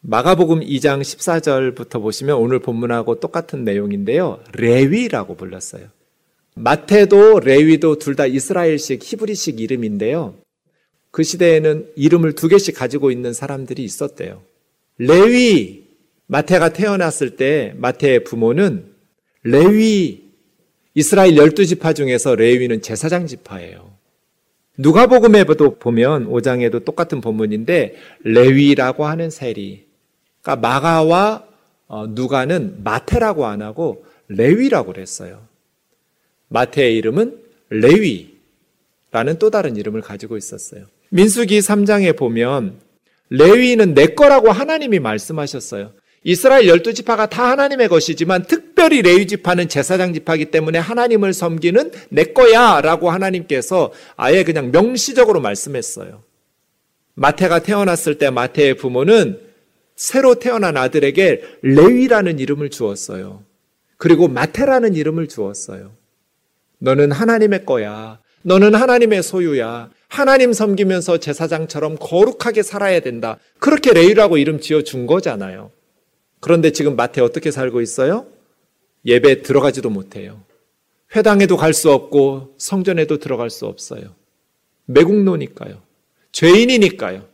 마가복음 0.02 0.62
2장 0.62 1.02
14절부터 1.02 2.02
보시면 2.02 2.38
오늘 2.38 2.60
본문하고 2.60 3.20
똑같은 3.20 3.64
내용인데요. 3.64 4.44
레위라고 4.54 5.36
불렀어요. 5.36 5.88
마태도 6.56 7.40
레위도 7.42 8.00
둘 8.00 8.16
다 8.16 8.26
이스라엘식 8.26 9.04
히브리식 9.04 9.60
이름인데요. 9.60 10.36
그 11.12 11.24
시대에는 11.24 11.92
이름을 11.96 12.34
두 12.34 12.48
개씩 12.48 12.76
가지고 12.76 13.12
있는 13.12 13.34
사람들이 13.34 13.84
있었대요. 13.84 14.42
레위 14.98 15.86
마태가 16.26 16.74
태어났을 16.74 17.36
때 17.36 17.74
마태의 17.78 18.24
부모는 18.24 18.97
레위 19.50 20.24
이스라엘 20.94 21.38
열두 21.38 21.66
지파 21.66 21.94
중에서 21.94 22.36
레위는 22.36 22.82
제사장 22.82 23.28
지파예요. 23.28 23.96
누가복음에도 24.78 25.80
보면 25.80 26.28
5장에도 26.30 26.84
똑같은 26.84 27.22
본문인데 27.22 27.96
레위라고 28.24 29.06
하는 29.06 29.30
세리 29.30 29.86
그러니까 30.42 30.68
마가와 30.68 31.48
어, 31.88 32.08
누가는 32.08 32.84
마태라고 32.84 33.46
안 33.46 33.62
하고 33.62 34.06
레위라고 34.28 34.92
그랬어요. 34.92 35.48
마태의 36.50 36.98
이름은 36.98 37.40
레위라는 37.70 39.40
또 39.40 39.50
다른 39.50 39.78
이름을 39.78 40.02
가지고 40.02 40.36
있었어요. 40.36 40.86
민수기 41.10 41.60
3장에 41.60 42.18
보면 42.18 42.80
레위는 43.30 43.94
내 43.94 44.08
거라고 44.08 44.52
하나님이 44.52 45.00
말씀하셨어요. 45.00 45.94
이스라엘 46.24 46.68
열두 46.68 46.94
지파가 46.94 47.28
다 47.28 47.50
하나님의 47.52 47.88
것이지만 47.88 48.44
특별히 48.44 49.02
레위 49.02 49.28
지파는 49.28 49.70
제사장 49.70 50.14
지파이기 50.14 50.46
때문에 50.46 50.80
하나님을 50.80 51.34
섬기는 51.34 51.92
내 52.10 52.26
거야라고 52.26 53.10
하나님께서 53.10 53.92
아예 54.16 54.44
그냥 54.44 54.72
명시적으로 54.72 55.40
말씀했어요. 55.42 56.22
마태가 57.14 57.60
태어났을 57.60 58.18
때 58.18 58.30
마태의 58.30 58.76
부모는 58.76 59.40
새로 59.96 60.36
태어난 60.36 60.78
아들에게 60.78 61.42
레위라는 61.62 62.40
이름을 62.40 62.70
주었어요. 62.70 63.44
그리고 63.98 64.28
마태라는 64.28 64.96
이름을 64.96 65.28
주었어요. 65.28 65.94
너는 66.80 67.12
하나님의 67.12 67.66
거야. 67.66 68.20
너는 68.44 68.76
하나님의 68.76 69.24
소유야. 69.24 69.90
하나님 70.08 70.54
섬기면서 70.54 71.18
제사장처럼 71.18 71.98
거룩하게 72.00 72.64
살아야 72.64 73.00
된다. 73.00 73.38
그렇게 73.60 73.92
레위라고 73.92 74.38
이름 74.38 74.60
지어 74.60 74.84
준 74.84 75.08
거잖아요. 75.08 75.72
그런데 76.48 76.72
지금 76.72 76.96
마태 76.96 77.20
어떻게 77.20 77.52
살고 77.52 77.82
있어요? 77.82 78.26
예배 79.06 79.42
들어가지도 79.42 79.90
못해요. 79.90 80.42
회당에도 81.14 81.58
갈 81.58 81.74
수 81.74 81.92
없고 81.92 82.56
성전에도 82.58 83.18
들어갈 83.20 83.50
수 83.50 83.66
없어요. 83.66 84.16
매국노니까요. 84.86 85.82
죄인이니까요. 86.32 87.28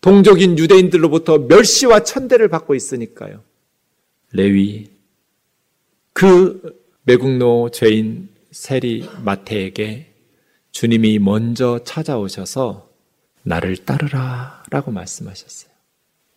동족인 0.00 0.58
유대인들로부터 0.58 1.36
멸시와 1.36 2.02
천대를 2.04 2.48
받고 2.48 2.74
있으니까요. 2.74 3.42
레위 4.32 4.88
그 6.14 6.80
매국노 7.02 7.72
죄인 7.72 8.30
세리 8.52 9.06
마태에게 9.22 10.14
주님이 10.72 11.18
먼저 11.18 11.80
찾아오셔서 11.84 12.88
나를 13.42 13.76
따르라 13.84 14.62
라고 14.70 14.92
말씀하셨어요. 14.92 15.69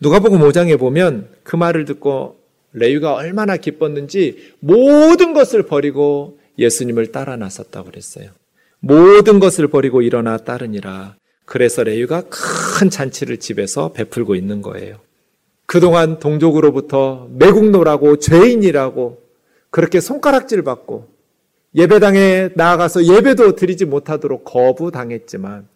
누가복음 0.04 0.40
5장에 0.40 0.78
보면 0.78 1.30
그 1.44 1.56
말을 1.56 1.86
듣고 1.86 2.36
레위가 2.74 3.14
얼마나 3.14 3.56
기뻤는지 3.56 4.54
모든 4.60 5.32
것을 5.34 5.64
버리고 5.64 6.40
예수님을 6.60 7.14
따라 7.14 7.38
나섰다고 7.38 7.90
그랬어요. 7.90 8.32
모든 8.82 9.40
것을 9.40 9.70
버리고 9.70 10.02
일어나 10.02 10.36
따르니라. 10.36 11.16
그래서 11.46 11.86
레위가 11.86 12.24
큰 12.30 12.90
잔치를 12.90 13.38
집에서 13.38 13.94
베풀고 13.94 14.36
있는 14.36 14.62
거예요. 14.62 14.98
그동안 15.68 16.20
동족으로부터 16.20 17.30
매국노라고 17.32 18.18
죄인이라고 18.18 19.22
그렇게 19.70 20.02
손가락질 20.02 20.64
받고 20.64 21.08
예배당에 21.76 22.50
나아가서 22.56 23.06
예배도 23.06 23.56
드리지 23.56 23.86
못하도록 23.86 24.44
거부당했지만 24.44 25.70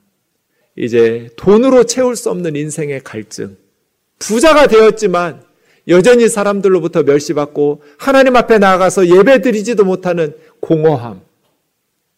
이제 0.75 1.29
돈으로 1.37 1.85
채울 1.85 2.17
수 2.17 2.29
없는 2.29 2.57
인생의 2.57 3.05
갈증, 3.05 3.55
부자가 4.19 4.67
되었지만 4.67 5.43
여전히 5.87 6.27
사람들로부터 6.27 7.03
멸시받고 7.03 7.81
하나님 7.97 8.35
앞에 8.35 8.57
나아가서 8.57 9.07
예배 9.07 9.41
드리지도 9.41 9.85
못하는 9.85 10.35
공허함, 10.59 11.21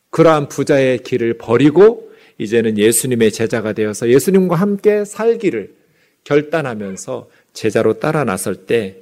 그러한 0.09 0.47
부자의 0.49 1.03
길을 1.03 1.37
버리고 1.37 2.11
이제는 2.39 2.77
예수님의 2.77 3.31
제자가 3.31 3.73
되어서 3.73 4.09
예수님과 4.09 4.55
함께 4.55 5.05
살기를 5.05 5.75
결단하면서 6.23 7.29
제자로 7.53 7.99
따라 7.99 8.23
나설 8.23 8.55
때 8.55 8.97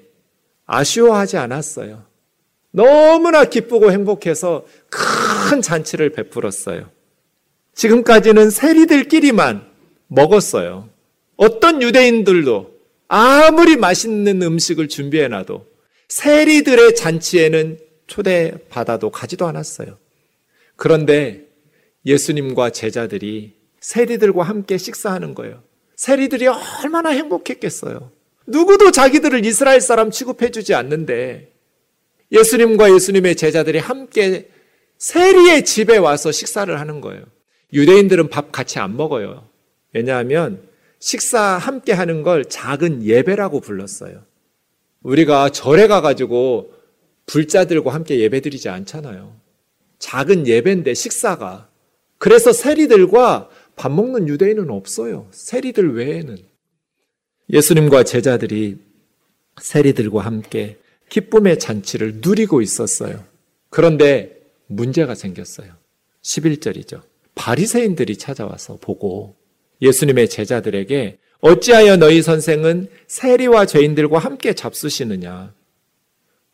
아쉬워하지 0.66 1.38
않았어요. 1.38 2.04
너무나 2.72 3.46
기쁘고 3.46 3.92
행복해서 3.92 4.66
큰 4.90 5.62
잔치를 5.62 6.10
베풀었어요. 6.12 6.90
지금까지는 7.74 8.50
세리들끼리만 8.50 9.66
먹었어요. 10.08 10.90
어떤 11.38 11.82
유대인들도 11.82 12.77
아무리 13.08 13.78
맛있는 13.78 14.42
음식을 14.42 14.90
준비해놔도 14.90 15.66
세리들의 16.10 16.96
잔치에는 16.96 17.80
초대받아도 18.08 19.10
가지도 19.10 19.48
않았어요. 19.48 19.98
그런데 20.76 21.48
예수님과 22.06 22.70
제자들이 22.70 23.56
세리들과 23.80 24.44
함께 24.44 24.78
식사하는 24.78 25.36
거예요. 25.36 25.64
세리들이 25.96 26.48
얼마나 26.48 27.10
행복했겠어요. 27.10 28.12
누구도 28.46 28.92
자기들을 28.92 29.46
이스라엘 29.46 29.82
사람 29.82 30.10
취급해주지 30.12 30.74
않는데 30.74 31.52
예수님과 32.32 32.94
예수님의 32.94 33.36
제자들이 33.36 33.80
함께 33.80 34.50
세리의 34.98 35.66
집에 35.66 35.98
와서 35.98 36.32
식사를 36.32 36.80
하는 36.80 37.02
거예요. 37.02 37.24
유대인들은 37.74 38.30
밥 38.30 38.52
같이 38.52 38.80
안 38.80 38.96
먹어요. 38.96 39.48
왜냐하면 39.94 40.67
식사 41.08 41.40
함께 41.40 41.94
하는 41.94 42.22
걸 42.22 42.44
작은 42.44 43.02
예배라고 43.02 43.62
불렀어요. 43.62 44.26
우리가 45.04 45.52
절에 45.52 45.88
가가지고 45.88 46.74
불자들과 47.28 47.94
함께 47.94 48.20
예배 48.20 48.42
드리지 48.42 48.68
않잖아요. 48.68 49.34
작은 50.00 50.48
예배인데 50.48 50.94
식사가. 50.94 51.70
그래서 52.18 52.52
세리들과 52.52 53.50
밥 53.78 53.90
먹는 53.90 54.28
유대인은 54.28 54.70
없어요. 54.70 55.30
세리들 55.32 55.96
외에는. 55.96 56.40
예수님과 57.54 58.04
제자들이 58.04 58.78
세리들과 59.62 60.26
함께 60.26 60.78
기쁨의 61.08 61.58
잔치를 61.58 62.16
누리고 62.16 62.62
있었어요. 62.62 63.24
그런데 63.70 64.42
문제가 64.66 65.16
생겼어요. 65.16 65.72
11절이죠. 66.22 67.02
바리새인들이 67.36 68.18
찾아와서 68.18 68.78
보고 68.82 69.38
예수님의 69.82 70.30
제자들에게 70.30 71.18
어찌하여 71.40 71.98
너희 71.98 72.22
선생은 72.22 72.90
세리와 73.08 73.66
죄인들과 73.66 74.20
함께 74.20 74.54
잡수시느냐? 74.54 75.54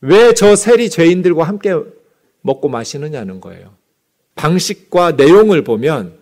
왜 0.02 0.34
저 0.34 0.56
세리 0.56 0.90
죄인들과 0.90 1.46
함께 1.46 1.74
먹고 2.42 2.68
마시느냐는 2.68 3.40
거예요. 3.40 3.74
방식과 4.36 5.14
내용을 5.14 5.64
보면 5.64 6.16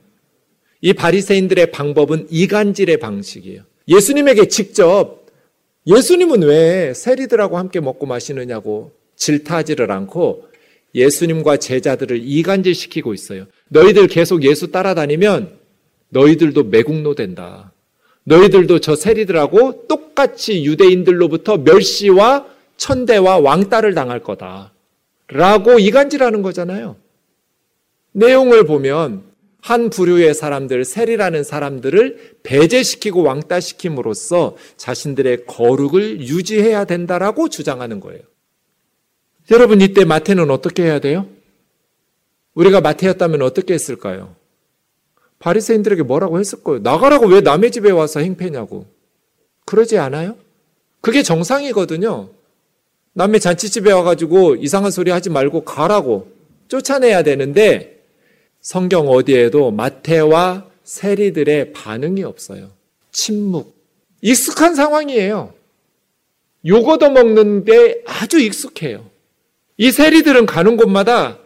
이 0.82 0.94
바리새인들의 0.94 1.72
방법은 1.72 2.28
이간질의 2.30 2.98
방식이에요. 2.98 3.64
예수님에게 3.88 4.48
직접 4.48 5.26
예수님은 5.88 6.44
왜 6.44 6.94
세리들하고 6.94 7.58
함께 7.58 7.80
먹고 7.80 8.06
마시느냐고 8.06 8.92
질타하지를 9.16 9.92
않고 9.92 10.46
예수님과 10.94 11.58
제자들을 11.58 12.22
이간질시키고 12.24 13.14
있어요. 13.16 13.48
너희들 13.70 14.08
계속 14.08 14.44
예수 14.44 14.72
따라다니면 14.72 15.58
너희들도 16.12 16.66
매국노 16.66 17.16
된다. 17.16 17.72
너희들도 18.24 18.80
저 18.80 18.96
세리들하고 18.96 19.88
똑같이 19.88 20.64
유대인들로부터 20.64 21.58
멸시와 21.58 22.46
천대와 22.78 23.40
왕따를 23.40 23.94
당할 23.94 24.22
거다. 24.22 24.72
라고 25.28 25.80
이간질하는 25.80 26.42
거잖아요. 26.42 26.98
내용을 28.12 28.66
보면 28.66 29.24
한 29.62 29.90
부류의 29.90 30.34
사람들, 30.34 30.84
세리라는 30.86 31.44
사람들을 31.44 32.38
배제시키고 32.44 33.22
왕따시킴으로써 33.24 34.58
자신들의 34.76 35.46
거룩을 35.46 36.22
유지해야 36.22 36.86
된다라고 36.86 37.48
주장하는 37.48 38.00
거예요. 38.00 38.22
여러분, 39.52 39.82
이때 39.82 40.04
마태는 40.04 40.50
어떻게 40.50 40.84
해야 40.84 41.00
돼요? 41.00 41.28
우리가 42.56 42.82
마태였다면 42.82 43.42
어떻게 43.44 43.74
했을까요? 43.74 44.36
바리새인들에게 45.42 46.04
뭐라고 46.04 46.40
했을 46.40 46.64
거예요? 46.64 46.80
나가라고 46.82 47.28
왜 47.28 47.42
남의 47.42 47.72
집에 47.72 47.92
와서 47.92 48.20
행패냐고. 48.20 48.86
그러지 49.66 49.98
않아요? 49.98 50.38
그게 51.02 51.24
정상이거든요. 51.24 52.30
남의 53.14 53.40
잔치집에 53.40 53.92
와가지고 53.92 54.56
이상한 54.56 54.92
소리 54.92 55.12
하지 55.12 55.30
말고 55.30 55.66
가라고 55.66 56.32
쫓아내야 56.68 57.24
되는데 57.24 58.04
성경 58.62 59.10
어디에도 59.10 59.72
마태와 59.72 60.68
세리들의 60.84 61.74
반응이 61.74 62.24
없어요. 62.24 62.70
침묵. 63.12 63.76
익숙한 64.22 64.76
상황이에요. 64.76 65.54
요거도 66.66 67.10
먹는데 67.10 68.04
아주 68.06 68.40
익숙해요. 68.40 69.10
이 69.78 69.92
세리들은 69.92 70.46
가는 70.46 70.78
곳마다 70.78 71.40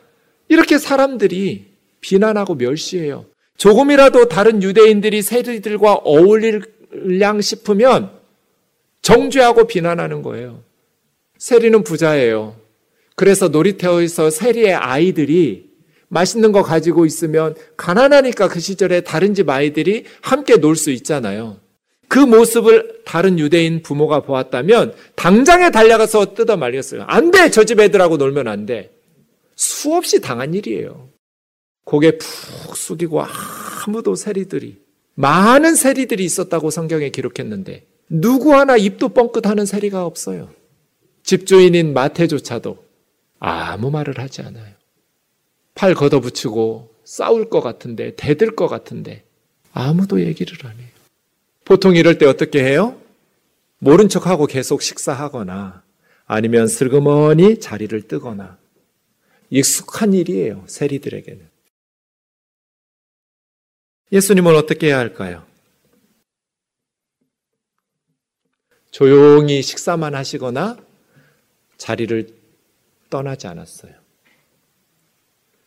이렇게 0.49 0.77
사람들이 0.77 1.67
비난하고 2.01 2.55
멸시해요. 2.55 3.25
조금이라도 3.57 4.27
다른 4.27 4.61
유대인들이 4.61 5.21
세리들과 5.21 5.93
어울릴량 6.03 7.41
싶으면 7.41 8.11
정죄하고 9.01 9.65
비난하는 9.67 10.21
거예요. 10.21 10.61
세리는 11.37 11.83
부자예요. 11.83 12.55
그래서 13.15 13.47
놀이터에서 13.47 14.29
세리의 14.29 14.73
아이들이 14.73 15.69
맛있는 16.07 16.51
거 16.51 16.63
가지고 16.63 17.05
있으면 17.05 17.55
가난하니까 17.77 18.47
그 18.47 18.59
시절에 18.59 19.01
다른 19.01 19.33
집 19.33 19.49
아이들이 19.49 20.05
함께 20.21 20.57
놀 20.57 20.75
수 20.75 20.91
있잖아요. 20.91 21.57
그 22.07 22.19
모습을 22.19 23.01
다른 23.03 23.39
유대인 23.39 23.81
부모가 23.81 24.21
보았다면 24.21 24.93
당장에 25.15 25.71
달려가서 25.71 26.33
뜯어 26.35 26.55
말렸어요. 26.57 27.03
안 27.07 27.31
돼! 27.31 27.49
저 27.49 27.63
집 27.63 27.79
애들하고 27.79 28.17
놀면 28.17 28.47
안 28.47 28.65
돼. 28.65 28.91
수없이 29.55 30.21
당한 30.21 30.53
일이에요. 30.53 31.09
고개 31.85 32.17
푹 32.17 32.75
숙이고 32.75 33.21
아무도 33.21 34.15
세리들이 34.15 34.81
많은 35.13 35.75
세리들이 35.75 36.25
있었다고 36.25 36.69
성경에 36.71 37.09
기록했는데 37.09 37.85
누구 38.09 38.53
하나 38.53 38.75
입도 38.75 39.09
뻥끗하는 39.09 39.65
세리가 39.65 40.05
없어요. 40.05 40.49
집주인인 41.23 41.93
마태조차도 41.93 42.83
아무 43.39 43.91
말을 43.91 44.19
하지 44.19 44.41
않아요. 44.41 44.73
팔 45.73 45.93
걷어붙이고 45.93 46.89
싸울 47.03 47.49
것 47.49 47.61
같은데 47.61 48.13
대들 48.15 48.55
것 48.55 48.67
같은데 48.67 49.23
아무도 49.71 50.21
얘기를 50.21 50.57
안 50.65 50.77
해요. 50.77 50.89
보통 51.63 51.95
이럴 51.95 52.17
때 52.17 52.25
어떻게 52.25 52.63
해요? 52.63 52.99
모른 53.79 54.09
척하고 54.09 54.47
계속 54.47 54.81
식사하거나 54.81 55.83
아니면 56.25 56.67
슬그머니 56.67 57.59
자리를 57.59 58.07
뜨거나 58.07 58.57
익숙한 59.49 60.13
일이에요. 60.13 60.63
세리들에게는. 60.67 61.54
예수님은 64.11 64.55
어떻게 64.55 64.87
해야 64.87 64.99
할까요? 64.99 65.43
조용히 68.91 69.61
식사만 69.61 70.15
하시거나 70.15 70.77
자리를 71.77 72.27
떠나지 73.09 73.47
않았어요. 73.47 73.93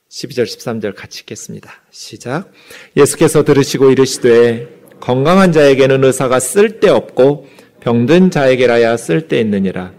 12절, 0.08 0.44
13절 0.44 0.94
같이 0.94 1.20
읽겠습니다. 1.20 1.70
시작. 1.90 2.50
예수께서 2.96 3.44
들으시고 3.44 3.90
이르시되 3.90 4.66
건강한 5.00 5.52
자에게는 5.52 6.02
의사가 6.04 6.40
쓸데없고 6.40 7.46
병든 7.80 8.30
자에게라야 8.30 8.96
쓸데있느니라. 8.96 9.92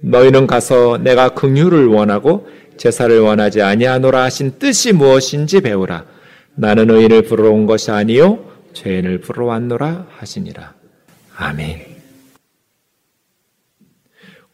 너희는 0.00 0.46
가서 0.46 0.98
내가 0.98 1.30
긍휼을 1.30 1.86
원하고 1.86 2.46
제사를 2.76 3.18
원하지 3.18 3.62
아니하노라 3.62 4.22
하신 4.24 4.58
뜻이 4.58 4.92
무엇인지 4.92 5.62
배우라. 5.62 6.17
나는 6.58 6.90
의인을 6.90 7.22
부르러 7.22 7.52
온 7.52 7.66
것이 7.66 7.92
아니요 7.92 8.44
죄인을 8.72 9.20
부르러 9.20 9.46
왔노라 9.46 10.08
하시니라. 10.10 10.74
아멘. 11.36 11.98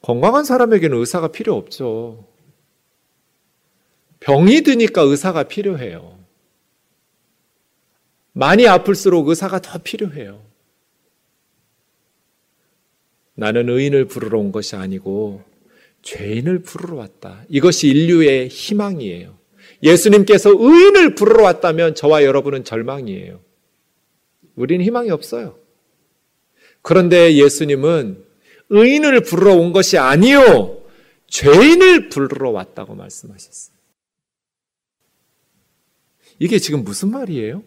건강한 0.03 0.45
사람에게는 0.45 0.99
의사가 0.99 1.29
필요 1.29 1.57
없죠. 1.57 2.29
병이 4.21 4.61
드니까 4.61 5.01
의사가 5.01 5.45
필요해요. 5.45 6.19
많이 8.33 8.69
아플수록 8.69 9.29
의사가 9.29 9.63
더 9.63 9.79
필요해요. 9.79 10.45
나는 13.35 13.71
의인을 13.71 14.09
부르러 14.09 14.39
온 14.39 14.53
것이 14.53 14.77
아니고 14.77 15.43
죄인을 16.03 16.59
부르러 16.59 16.97
왔다. 16.97 17.45
이것이 17.49 17.89
인류의 17.89 18.49
희망이에요. 18.49 19.44
예수님께서 19.85 20.51
의인을 20.51 21.15
부르러 21.15 21.45
왔다면 21.45 21.95
저와 21.95 22.25
여러분은 22.25 22.65
절망이에요. 22.65 23.41
우리는 24.57 24.85
희망이 24.85 25.11
없어요. 25.11 25.59
그런데 26.81 27.35
예수님은 27.35 28.25
의인을 28.71 29.21
부르러 29.23 29.55
온 29.55 29.73
것이 29.73 29.99
아니요. 29.99 30.83
죄인을 31.29 32.09
부르러 32.09 32.51
왔다고 32.51 32.95
말씀하셨어요. 32.95 33.75
이게 36.39 36.59
지금 36.59 36.83
무슨 36.83 37.11
말이에요? 37.11 37.63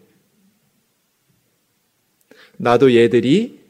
나도 2.56 2.94
얘들이 2.94 3.60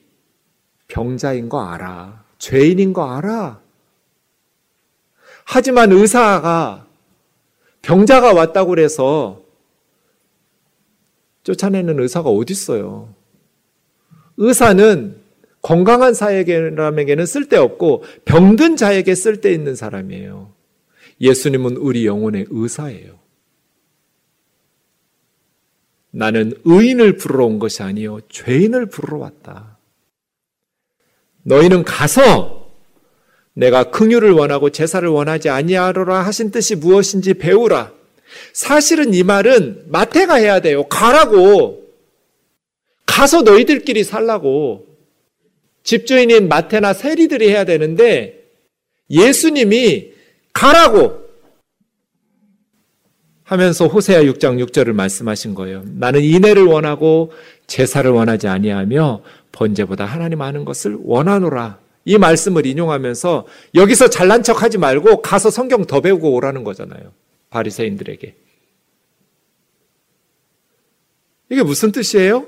병자인 0.88 1.48
거 1.48 1.62
알아. 1.66 2.24
죄인인 2.38 2.94
거 2.94 3.11
알아. 3.11 3.61
하지만 5.44 5.92
의사가 5.92 6.88
병자가 7.88 8.35
왔다고 8.35 8.68
그래서 8.68 9.42
쫓아내는 11.42 11.98
의사가 11.98 12.29
어디 12.29 12.53
있어요? 12.53 13.14
의사는 14.37 15.16
건강한 15.62 16.12
사람에게는 16.12 17.24
쓸데없고 17.24 18.05
병든 18.27 18.77
자에게 18.77 19.14
쓸데있는 19.14 19.74
사람이에요. 19.74 20.53
예수님은 21.22 21.79
우리 21.79 22.05
영혼의 22.05 22.46
의사예요. 22.51 23.18
나는 26.11 26.53
의인을 26.66 27.16
부르러 27.16 27.46
온 27.46 27.59
것이 27.59 27.83
아니요 27.83 28.20
죄인을 28.29 28.87
부르러 28.87 29.16
왔다. 29.16 29.79
너희는 31.42 31.85
가서 31.85 32.58
내가 33.59 33.90
긍휼을 33.90 34.31
원하고 34.31 34.71
제사를 34.71 35.07
원하지 35.09 35.49
아니하노라 35.49 36.25
하신 36.25 36.53
뜻이 36.53 36.77
무엇인지 36.77 37.35
배우라. 37.35 37.90
사실은 38.53 39.14
이 39.14 39.25
말은 39.25 39.87
마태가 39.88 40.37
해야 40.37 40.61
돼요. 40.61 40.85
가라고. 40.85 41.83
가서 43.05 43.42
너희들끼리 43.42 44.05
살라고. 44.05 44.87
집주인인 45.83 46.47
마태나 46.49 46.92
세리들이 46.92 47.49
해야 47.49 47.64
되는데 47.64 48.44
예수님이 49.11 50.12
가라고 50.53 51.18
하면서 53.42 53.87
호세아 53.88 54.23
6장 54.23 54.64
6절을 54.66 54.92
말씀하신 54.92 55.55
거예요. 55.57 55.83
나는 55.85 56.23
인애를 56.23 56.62
원하고 56.64 57.33
제사를 57.66 58.09
원하지 58.09 58.47
아니하며 58.47 59.23
번제보다 59.51 60.05
하나님 60.05 60.42
아는 60.42 60.64
것을 60.64 60.97
원하노라. 61.03 61.88
이 62.09 62.16
말씀을 62.16 62.64
인용하면서 62.64 63.47
여기서 63.75 64.09
잘난 64.09 64.42
척 64.42 64.62
하지 64.62 64.79
말고 64.79 65.21
가서 65.21 65.51
성경 65.51 65.85
더 65.85 66.01
배우고 66.01 66.33
오라는 66.33 66.64
거잖아요. 66.64 67.12
바리새인들에게. 67.51 68.35
이게 71.51 71.62
무슨 71.62 71.92
뜻이에요? 71.92 72.47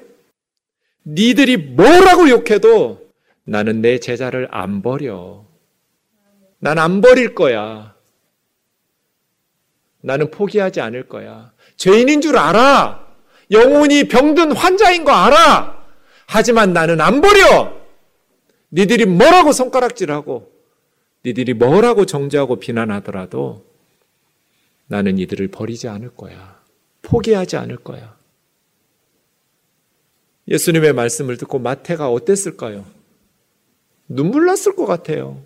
니들이 1.04 1.58
뭐라고 1.58 2.30
욕해도 2.30 3.06
나는 3.44 3.82
내 3.82 4.00
제자를 4.00 4.48
안 4.50 4.80
버려. 4.80 5.44
난 6.58 6.78
안 6.78 7.02
버릴 7.02 7.34
거야. 7.34 7.94
나는 10.00 10.30
포기하지 10.30 10.80
않을 10.80 11.06
거야. 11.06 11.52
죄인인 11.76 12.22
줄 12.22 12.38
알아. 12.38 13.06
영혼이 13.50 14.08
병든 14.08 14.52
환자인 14.52 15.04
거 15.04 15.12
알아. 15.12 15.84
하지만 16.26 16.72
나는 16.72 17.02
안 17.02 17.20
버려. 17.20 17.79
니들이 18.72 19.06
뭐라고 19.06 19.52
손가락질하고 19.52 20.50
니들이 21.24 21.54
뭐라고 21.54 22.06
정죄하고 22.06 22.56
비난하더라도 22.56 23.64
나는 24.86 25.18
이들을 25.18 25.48
버리지 25.48 25.88
않을 25.88 26.16
거야. 26.16 26.60
포기하지 27.02 27.56
않을 27.56 27.76
거야. 27.78 28.16
예수님의 30.48 30.92
말씀을 30.94 31.36
듣고 31.36 31.58
마태가 31.58 32.10
어땠을까요? 32.10 32.84
눈물 34.08 34.46
났을 34.46 34.74
것 34.74 34.86
같아요. 34.86 35.40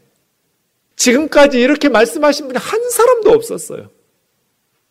지금까지 0.97 1.61
이렇게 1.61 1.89
말씀하신 1.89 2.47
분이 2.47 2.59
한 2.59 2.91
사람도 2.91 3.31
없었어요. 3.31 3.91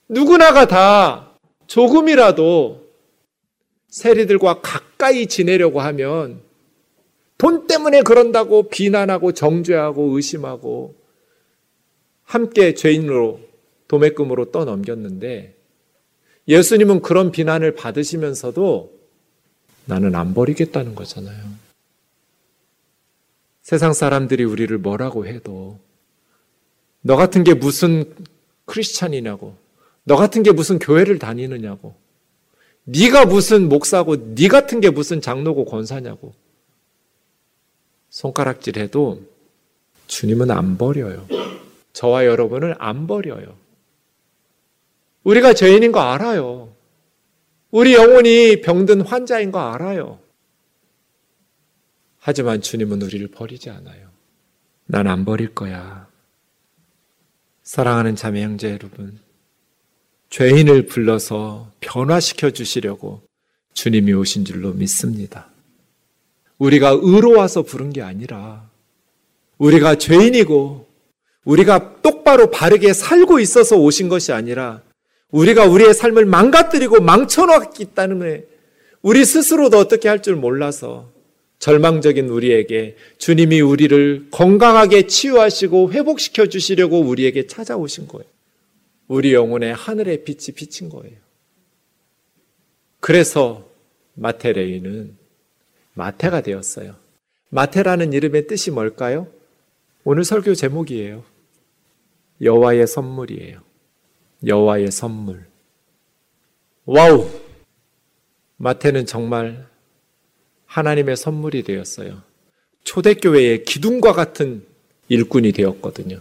누구나가 0.08 0.67
다 0.67 1.32
조금이라도 1.65 2.84
세리들과 3.88 4.62
가까이 4.62 5.28
지내려고 5.28 5.82
하면 5.82 6.41
돈 7.43 7.67
때문에 7.67 8.03
그런다고 8.03 8.69
비난하고 8.69 9.34
정죄하고 9.34 10.15
의심하고 10.15 10.95
함께 12.23 12.73
죄인으로 12.73 13.41
도매금으로 13.89 14.51
떠넘겼는데 14.51 15.53
예수님은 16.47 17.01
그런 17.01 17.34
비난을 17.34 17.75
받으시면서도 17.75 18.93
나는 19.84 20.15
안 20.15 20.34
버리겠다는 20.34 20.95
거잖아요. 20.95 21.38
세상 23.62 23.91
사람들이 23.91 24.45
우리를 24.45 24.77
뭐라고 24.77 25.27
해도 25.27 25.79
너 27.01 27.17
같은 27.17 27.43
게 27.43 27.53
무슨 27.53 28.06
크리스찬이냐고 28.63 29.58
너 30.06 30.15
같은 30.15 30.43
게 30.43 30.53
무슨 30.53 30.79
교회를 30.79 31.19
다니느냐고 31.19 31.93
네가 32.86 33.25
무슨 33.25 33.67
목사고 33.67 34.34
네 34.34 34.47
같은 34.47 34.79
게 34.79 34.89
무슨 34.89 35.19
장로고 35.19 35.65
권사냐고 35.65 36.34
손가락질해도 38.13 39.28
주님은 40.06 40.52
안 40.52 40.78
버려요. 40.78 41.28
저와 41.93 42.26
여러분을 42.28 42.76
안 42.78 43.08
버려요. 43.08 43.58
우리가 45.23 45.54
죄인인 45.56 45.91
거 45.91 45.99
알아요. 45.99 46.76
우리 47.71 47.95
영혼이 47.95 48.62
병든 48.62 49.02
환자인 49.02 49.52
거 49.52 49.60
알아요. 49.60 50.19
하지만 52.19 52.62
주님은 52.62 53.02
우리를 53.02 53.28
버리지 53.30 53.71
않아요. 53.71 54.10
난 54.86 55.08
안 55.08 55.26
버릴 55.26 55.56
거야. 55.56 56.08
사랑하는 57.63 58.15
자매 58.15 58.43
형제 58.43 58.69
여러분, 58.71 59.19
죄인을 60.30 60.86
불러서 60.86 61.71
변화시켜 61.80 62.52
주시려고 62.52 63.23
주님이 63.73 64.13
오신 64.13 64.45
줄로 64.45 64.71
믿습니다. 64.73 65.53
우리가 66.63 66.97
의로와서 67.02 67.63
부른 67.63 67.91
게 67.91 68.02
아니라 68.02 68.69
우리가 69.58 69.95
죄인이고 69.95 70.88
우리가 71.43 72.02
똑바로 72.02 72.49
바르게 72.52 72.93
살고 72.93 73.39
있어서 73.41 73.78
오신 73.78 74.08
것이 74.08 74.32
아니라 74.32 74.82
우리가 75.32 75.65
우리의 75.65 75.93
삶을 75.93 76.26
망가뜨리고 76.26 77.02
망쳐놨기 77.02 77.86
때문에 77.86 78.45
우리 79.02 79.26
스스로도 79.26 79.78
어떻게 79.78 80.08
할 80.08 80.21
줄 80.21 80.36
몰라서 80.36 81.12
절망적인 81.60 82.30
우리에게 82.30 82.95
주님이 83.17 83.62
우리를 83.62 84.28
건강하게 84.32 85.08
치유하시고 85.08 85.91
회복시켜 85.91 86.47
주시려고 86.47 86.99
우리에게 87.02 87.47
찾아오신 87.47 88.08
거예요. 88.08 88.26
우리 89.08 89.34
영혼에 89.34 89.71
하늘의 89.71 90.23
빛이 90.23 90.56
비친 90.56 90.89
거예요. 90.89 91.17
그래서 92.99 93.67
마테레이는 94.15 95.23
마태가 95.93 96.41
되었어요. 96.41 96.95
마테라는 97.49 98.13
이름의 98.13 98.47
뜻이 98.47 98.71
뭘까요? 98.71 99.27
오늘 100.03 100.23
설교 100.23 100.56
제목이에요. 100.56 101.23
여호와의 102.41 102.88
선물이에요. 102.88 103.62
여호와의 104.45 104.91
선물. 104.91 105.45
와우! 106.86 107.29
마태는 108.58 109.06
정말 109.06 109.67
하나님의 110.65 111.15
선물이 111.15 111.63
되었어요. 111.63 112.21
초대교회의 112.84 113.63
기둥과 113.63 114.13
같은 114.13 114.65
일꾼이 115.08 115.51
되었거든요. 115.51 116.19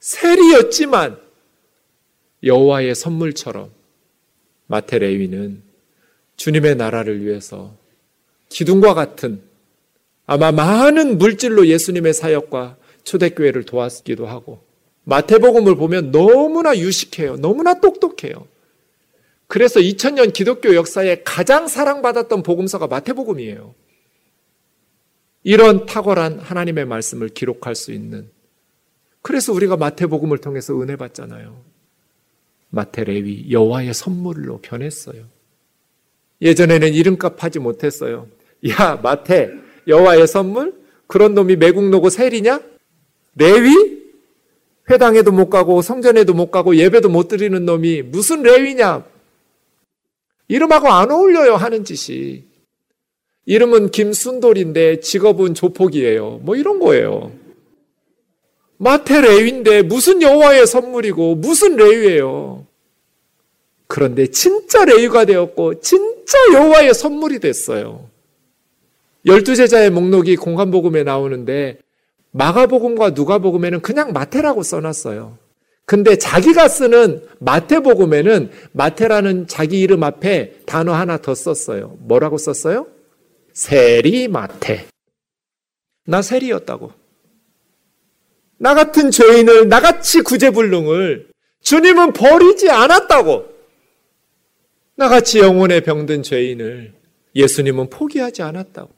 세리였지만 0.00 1.18
여호와의 2.42 2.94
선물처럼 2.94 3.70
마태 4.66 4.98
레위는 4.98 5.62
주님의 6.36 6.76
나라를 6.76 7.24
위해서 7.24 7.74
기둥과 8.48 8.94
같은 8.94 9.42
아마 10.26 10.52
많은 10.52 11.18
물질로 11.18 11.66
예수님의 11.66 12.12
사역과 12.14 12.76
초대교회를 13.04 13.64
도왔기도 13.64 14.26
하고 14.26 14.62
마태복음을 15.04 15.76
보면 15.76 16.10
너무나 16.10 16.76
유식해요. 16.76 17.36
너무나 17.36 17.80
똑똑해요. 17.80 18.46
그래서 19.46 19.80
2000년 19.80 20.34
기독교 20.34 20.74
역사에 20.74 21.22
가장 21.24 21.66
사랑받았던 21.66 22.42
복음서가 22.42 22.86
마태복음이에요. 22.86 23.74
이런 25.44 25.86
탁월한 25.86 26.40
하나님의 26.40 26.84
말씀을 26.84 27.30
기록할 27.30 27.74
수 27.74 27.92
있는 27.92 28.30
그래서 29.22 29.54
우리가 29.54 29.78
마태복음을 29.78 30.38
통해서 30.38 30.78
은혜 30.78 30.96
받잖아요. 30.96 31.58
마태 32.68 33.04
레위 33.04 33.50
여호와의 33.50 33.94
선물로 33.94 34.60
변했어요. 34.60 35.24
예전에는 36.42 36.92
이름값 36.92 37.42
하지 37.42 37.58
못했어요. 37.58 38.28
야, 38.66 38.98
마태, 39.02 39.52
여호와의 39.86 40.26
선물? 40.26 40.74
그런 41.06 41.34
놈이 41.34 41.56
매국노고 41.56 42.10
세리냐? 42.10 42.60
레위? 43.36 43.98
회당에도 44.90 45.32
못 45.32 45.50
가고 45.50 45.82
성전에도 45.82 46.34
못 46.34 46.50
가고 46.50 46.76
예배도 46.76 47.08
못 47.08 47.28
드리는 47.28 47.64
놈이 47.64 48.02
무슨 48.02 48.42
레위냐? 48.42 49.04
이름하고 50.48 50.88
안 50.88 51.10
어울려요 51.10 51.56
하는 51.56 51.84
짓이. 51.84 52.44
이름은 53.44 53.90
김순돌인데 53.90 55.00
직업은 55.00 55.54
조폭이에요. 55.54 56.40
뭐 56.42 56.56
이런 56.56 56.78
거예요. 56.78 57.32
마태 58.78 59.20
레위인데 59.20 59.82
무슨 59.82 60.22
여호와의 60.22 60.66
선물이고 60.66 61.36
무슨 61.36 61.76
레위예요. 61.76 62.66
그런데 63.86 64.26
진짜 64.26 64.84
레위가 64.84 65.24
되었고 65.24 65.80
진짜 65.80 66.38
여호와의 66.52 66.94
선물이 66.94 67.40
됐어요. 67.40 68.08
열두 69.28 69.56
제자의 69.56 69.90
목록이 69.90 70.36
공간복음에 70.36 71.04
나오는데 71.04 71.78
마가복음과 72.30 73.10
누가복음에는 73.10 73.80
그냥 73.82 74.12
마태라고 74.12 74.62
써놨어요. 74.62 75.38
근데 75.84 76.16
자기가 76.16 76.68
쓰는 76.68 77.22
마태복음에는 77.38 78.50
마태라는 78.72 79.46
자기 79.46 79.80
이름 79.80 80.02
앞에 80.02 80.60
단어 80.66 80.92
하나 80.92 81.18
더 81.18 81.34
썼어요. 81.34 81.96
뭐라고 82.00 82.36
썼어요? 82.36 82.86
세리 83.52 84.28
마태. 84.28 84.86
나 86.06 86.22
세리였다고. 86.22 86.92
나 88.58 88.74
같은 88.74 89.10
죄인을 89.10 89.68
나같이 89.68 90.22
구제불능을 90.22 91.28
주님은 91.62 92.12
버리지 92.12 92.70
않았다고. 92.70 93.46
나같이 94.96 95.38
영혼에 95.38 95.80
병든 95.80 96.22
죄인을 96.22 96.94
예수님은 97.34 97.88
포기하지 97.90 98.42
않았다고. 98.42 98.97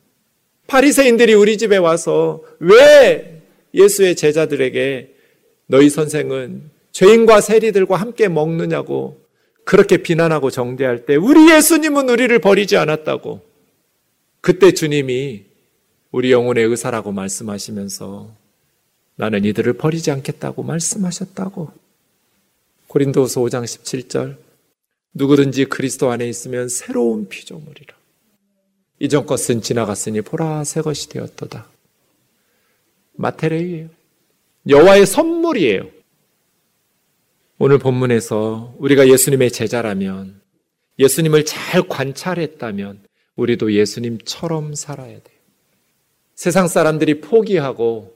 파리새인들이 0.71 1.35
우리 1.35 1.59
집에 1.59 1.77
와서 1.77 2.45
왜 2.61 3.43
예수의 3.75 4.15
제자들에게 4.15 5.17
너희 5.67 5.91
선생은 5.91 6.71
죄인과 6.93 7.41
세리들과 7.41 7.97
함께 7.97 8.29
먹느냐고 8.29 9.21
그렇게 9.65 9.97
비난하고 9.97 10.51
정대할 10.51 11.07
때 11.07 11.17
우리 11.17 11.51
예수님은 11.53 12.09
우리를 12.09 12.39
버리지 12.39 12.77
않았다고. 12.77 13.41
그때 14.41 14.73
주님이 14.73 15.45
우리 16.13 16.31
영혼의 16.31 16.65
의사라고 16.65 17.11
말씀하시면서 17.13 18.31
나는 19.17 19.45
이들을 19.45 19.73
버리지 19.73 20.13
않겠다고 20.13 20.63
말씀하셨다고. 20.63 21.73
고린도서 22.87 23.41
5장 23.41 23.65
17절 23.65 24.37
누구든지 25.15 25.65
그리스도 25.65 26.11
안에 26.11 26.29
있으면 26.29 26.69
새로운 26.69 27.29
피조물이라. 27.29 28.00
이전 29.01 29.27
것은 29.27 29.63
지나갔으니 29.63 30.21
보라 30.21 30.63
새 30.65 30.83
것이 30.83 31.09
되었도다. 31.09 31.67
마테레이에요. 33.15 33.89
여호와의 34.69 35.07
선물이에요. 35.07 35.89
오늘 37.59 37.79
본문에서 37.79 38.75
우리가 38.79 39.09
예수님의 39.09 39.51
제자라면 39.51 40.41
예수님을 40.99 41.47
잘 41.47 41.89
관찰했다면 41.89 43.01
우리도 43.37 43.73
예수님처럼 43.73 44.75
살아야 44.75 45.13
돼요. 45.13 45.39
세상 46.35 46.69
사람들이 46.69 47.21
포기하고 47.23 48.15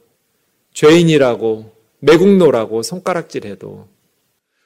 죄인이라고 0.74 1.74
매국노라고 2.01 2.82
손가락질해도 2.82 3.89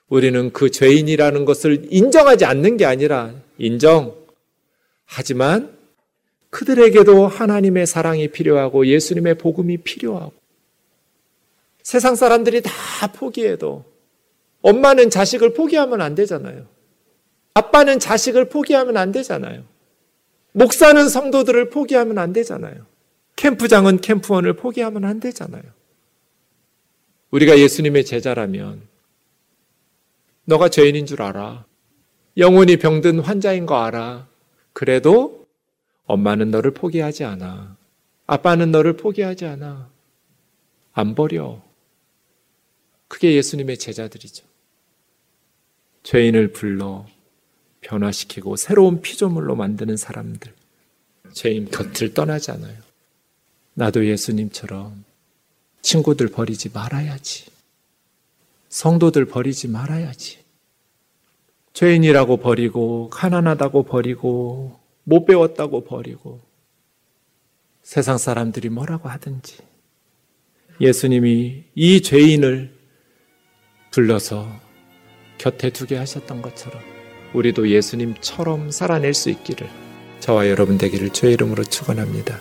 우리는 0.08 0.52
그 0.52 0.70
죄인이라는 0.70 1.44
것을 1.44 1.86
인정하지 1.90 2.44
않는 2.44 2.76
게 2.76 2.86
아니라 2.86 3.34
인정. 3.58 4.16
하지만 5.04 5.77
그들에게도 6.58 7.28
하나님의 7.28 7.86
사랑이 7.86 8.26
필요하고 8.32 8.88
예수님의 8.88 9.38
복음이 9.38 9.76
필요하고 9.78 10.32
세상 11.84 12.16
사람들이 12.16 12.62
다 12.62 12.72
포기해도 13.12 13.84
엄마는 14.62 15.08
자식을 15.08 15.54
포기하면 15.54 16.00
안 16.00 16.16
되잖아요. 16.16 16.66
아빠는 17.54 18.00
자식을 18.00 18.48
포기하면 18.48 18.96
안 18.96 19.12
되잖아요. 19.12 19.62
목사는 20.50 21.08
성도들을 21.08 21.70
포기하면 21.70 22.18
안 22.18 22.32
되잖아요. 22.32 22.86
캠프장은 23.36 24.00
캠프원을 24.00 24.54
포기하면 24.54 25.04
안 25.04 25.20
되잖아요. 25.20 25.62
우리가 27.30 27.56
예수님의 27.56 28.04
제자라면 28.04 28.82
너가 30.44 30.68
죄인인 30.68 31.06
줄 31.06 31.22
알아. 31.22 31.66
영혼이 32.36 32.78
병든 32.78 33.20
환자인 33.20 33.64
거 33.64 33.76
알아. 33.76 34.26
그래도 34.72 35.37
엄마는 36.08 36.50
너를 36.50 36.72
포기하지 36.72 37.24
않아. 37.24 37.76
아빠는 38.26 38.72
너를 38.72 38.96
포기하지 38.96 39.44
않아. 39.44 39.90
안 40.94 41.14
버려. 41.14 41.62
그게 43.06 43.34
예수님의 43.34 43.78
제자들이죠. 43.78 44.44
죄인을 46.02 46.52
불러 46.52 47.06
변화시키고 47.82 48.56
새로운 48.56 49.02
피조물로 49.02 49.54
만드는 49.54 49.96
사람들. 49.96 50.52
죄인 51.32 51.70
곁을 51.70 52.14
떠나지 52.14 52.50
않아요. 52.52 52.76
나도 53.74 54.06
예수님처럼 54.06 55.04
친구들 55.82 56.28
버리지 56.28 56.70
말아야지. 56.70 57.50
성도들 58.70 59.26
버리지 59.26 59.68
말아야지. 59.68 60.38
죄인이라고 61.74 62.38
버리고, 62.38 63.08
가난하다고 63.10 63.84
버리고, 63.84 64.78
못 65.08 65.24
배웠다고 65.24 65.84
버리고, 65.84 66.42
세상 67.82 68.18
사람들이 68.18 68.68
뭐라고 68.68 69.08
하든지, 69.08 69.56
예수님이 70.82 71.64
이 71.74 72.02
죄인을 72.02 72.76
불러서 73.90 74.46
곁에 75.38 75.70
두게 75.70 75.96
하셨던 75.96 76.42
것처럼, 76.42 76.82
우리도 77.32 77.70
예수님처럼 77.70 78.70
살아낼 78.70 79.14
수 79.14 79.30
있기를 79.30 79.66
저와 80.20 80.50
여러분 80.50 80.76
되기를 80.76 81.08
주의 81.14 81.32
이름으로 81.32 81.64
축원합니다. 81.64 82.38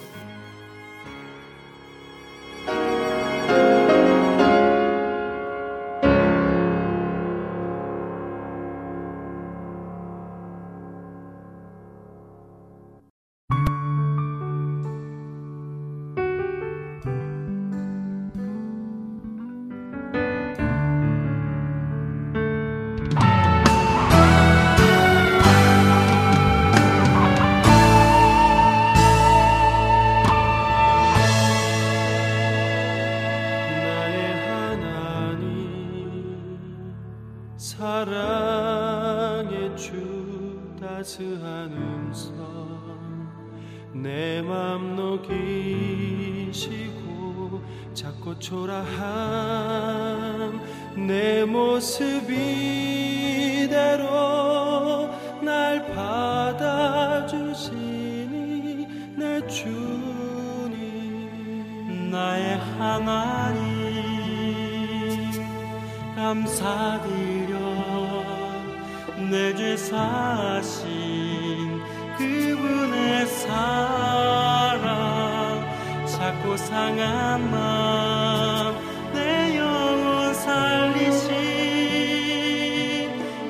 상한 76.55 77.51
마음 77.51 78.75
내 79.13 79.57
영혼 79.57 80.33
살리신 80.33 81.31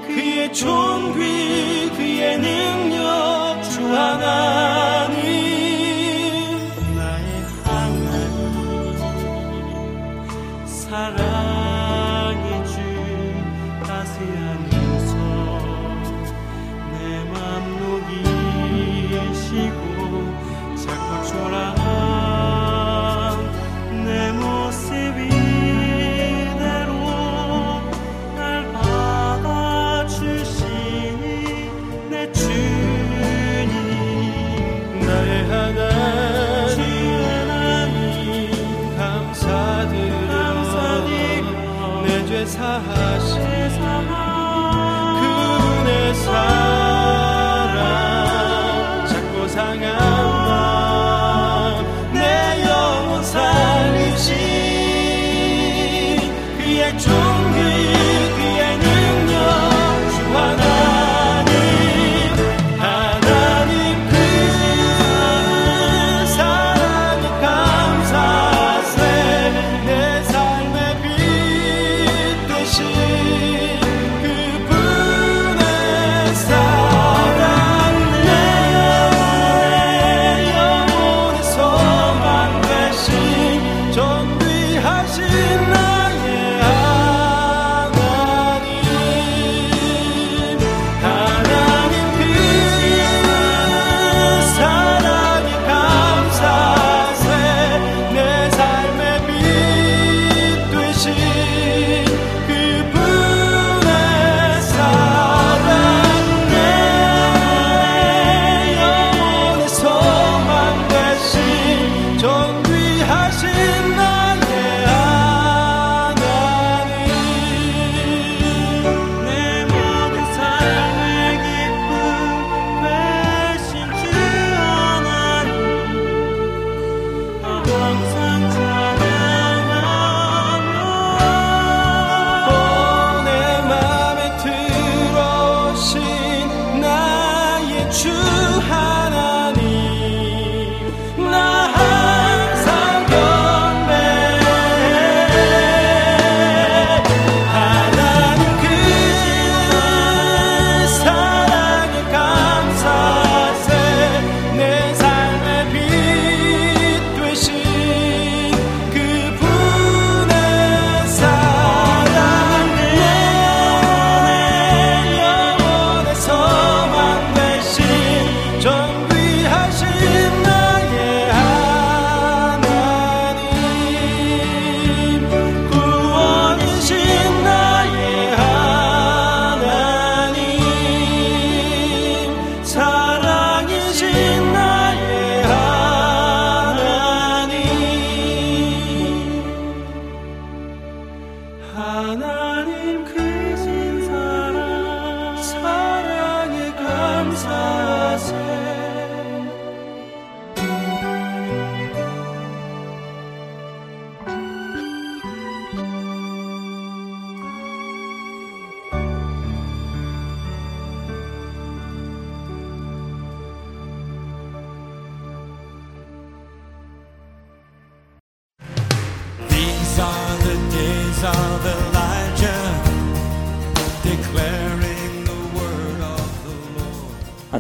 그의 0.08 0.54
존귀 0.54 1.77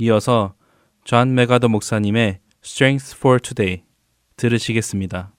이어서 0.00 0.54
존 1.04 1.34
맥아더 1.34 1.68
목사님의 1.68 2.40
Strength 2.64 3.16
for 3.18 3.38
Today 3.38 3.84
들으시겠습니다. 4.36 5.32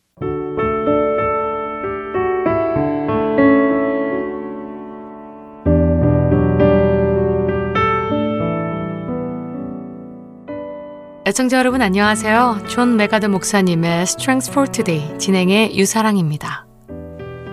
애청자 11.26 11.58
여러분 11.58 11.82
안녕하세요. 11.82 12.66
존 12.68 12.98
맥아더 12.98 13.26
목사님의 13.28 14.02
Strength 14.04 14.52
for 14.52 14.70
Today 14.70 15.18
진행의 15.18 15.78
유사랑입니다. 15.78 16.68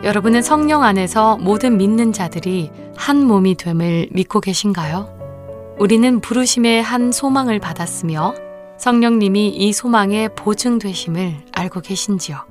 여러분은 0.05 0.43
성령 0.43 0.83
안에서 0.83 1.39
모든 1.39 1.79
믿는 1.79 2.13
자들이 2.13 2.71
한 2.97 3.25
몸이 3.25 3.55
됨을 3.55 4.09
믿고 4.13 4.41
계신가요? 4.41 5.18
우리는 5.81 6.21
부르심의 6.21 6.83
한 6.83 7.13
소망을 7.13 7.61
받았으며 7.61 8.35
성령님이 8.79 9.51
이 9.51 9.73
소망의 9.73 10.35
보증되심을 10.35 11.47
알고 11.53 11.83
계신지요? 11.83 12.45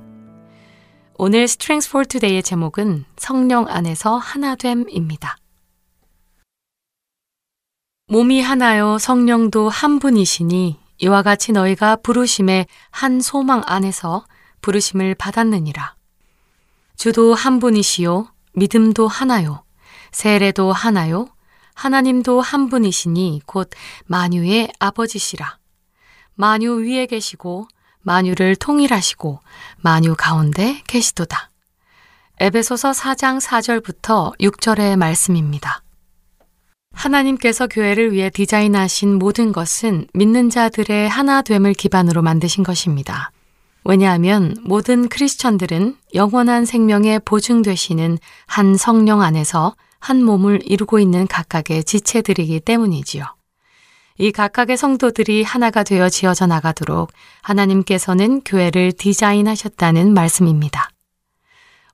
오늘 1.18 1.42
Strength 1.42 1.90
for 1.90 2.06
Today의 2.06 2.42
제목은 2.42 3.04
성령 3.18 3.68
안에서 3.68 4.16
하나됨입니다. 4.16 5.36
몸이 8.06 8.40
하나요 8.40 8.96
성령도 8.96 9.68
한 9.68 9.98
분이시니 9.98 10.78
이와 10.96 11.22
같이 11.22 11.52
너희가 11.52 11.96
부르심의 11.96 12.66
한 12.90 13.20
소망 13.20 13.62
안에서 13.66 14.24
부르심을 14.62 15.14
받았느니라. 15.14 15.94
주도 16.96 17.34
한 17.34 17.58
분이시요, 17.58 18.28
믿음도 18.54 19.06
하나요, 19.06 19.64
세례도 20.12 20.72
하나요, 20.72 21.28
하나님도 21.78 22.40
한 22.40 22.68
분이시니 22.68 23.42
곧 23.46 23.70
만유의 24.06 24.72
아버지시라. 24.80 25.58
만유 26.34 26.82
위에 26.82 27.06
계시고 27.06 27.68
만유를 28.02 28.56
통일하시고 28.56 29.38
만유 29.76 30.16
가운데 30.18 30.82
계시도다. 30.88 31.52
에베소서 32.40 32.90
4장 32.90 33.40
4절부터 33.40 34.36
6절의 34.40 34.96
말씀입니다. 34.96 35.82
하나님께서 36.94 37.68
교회를 37.68 38.12
위해 38.12 38.28
디자인하신 38.28 39.16
모든 39.16 39.52
것은 39.52 40.08
믿는 40.14 40.50
자들의 40.50 41.08
하나됨을 41.08 41.74
기반으로 41.74 42.22
만드신 42.22 42.64
것입니다. 42.64 43.30
왜냐하면 43.84 44.56
모든 44.64 45.08
크리스천들은 45.08 45.96
영원한 46.14 46.64
생명에 46.64 47.20
보증되시는 47.20 48.18
한 48.46 48.76
성령 48.76 49.22
안에서 49.22 49.76
한 49.98 50.22
몸을 50.22 50.60
이루고 50.64 50.98
있는 50.98 51.26
각각의 51.26 51.84
지체들이기 51.84 52.60
때문이지요. 52.60 53.24
이 54.18 54.32
각각의 54.32 54.76
성도들이 54.76 55.44
하나가 55.44 55.82
되어 55.82 56.08
지어져 56.08 56.46
나가도록 56.46 57.12
하나님께서는 57.42 58.42
교회를 58.44 58.92
디자인하셨다는 58.92 60.12
말씀입니다. 60.12 60.90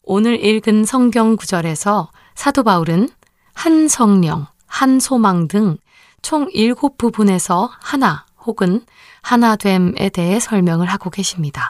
오늘 0.03 0.43
읽은 0.43 0.85
성경 0.85 1.37
구절에서 1.37 2.11
사도 2.35 2.63
바울은 2.63 3.09
한 3.55 3.89
성령, 3.89 4.47
한 4.67 5.01
소망 5.01 5.49
등 5.49 5.79
총 6.25 6.49
일곱 6.55 6.97
부분에서 6.97 7.71
하나 7.83 8.25
혹은 8.47 8.81
하나됨에 9.21 10.09
대해 10.09 10.41
설명을 10.41 10.87
하고 10.87 11.11
계십니다. 11.11 11.69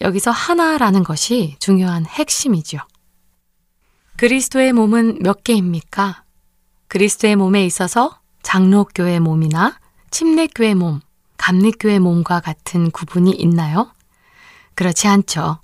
여기서 0.00 0.30
하나라는 0.30 1.04
것이 1.04 1.54
중요한 1.60 2.06
핵심이죠. 2.06 2.78
그리스도의 4.18 4.72
몸은 4.72 5.20
몇 5.20 5.44
개입니까? 5.44 6.24
그리스도의 6.88 7.36
몸에 7.36 7.64
있어서 7.64 8.18
장로교의 8.42 9.20
몸이나 9.20 9.78
침례교의 10.10 10.74
몸, 10.74 11.00
감리교의 11.36 12.00
몸과 12.00 12.40
같은 12.40 12.90
구분이 12.90 13.30
있나요? 13.30 13.92
그렇지 14.74 15.06
않죠. 15.06 15.60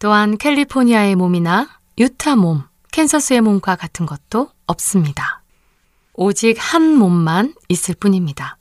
또한 0.00 0.36
캘리포니아의 0.38 1.14
몸이나 1.14 1.68
유타 1.96 2.34
몸, 2.34 2.64
캔서스의 2.90 3.42
몸과 3.42 3.76
같은 3.76 4.06
것도 4.06 4.50
없습니다. 4.66 5.44
오직 6.14 6.56
한 6.58 6.96
몸만 6.96 7.54
있을 7.68 7.94
뿐입니다. 7.94 8.58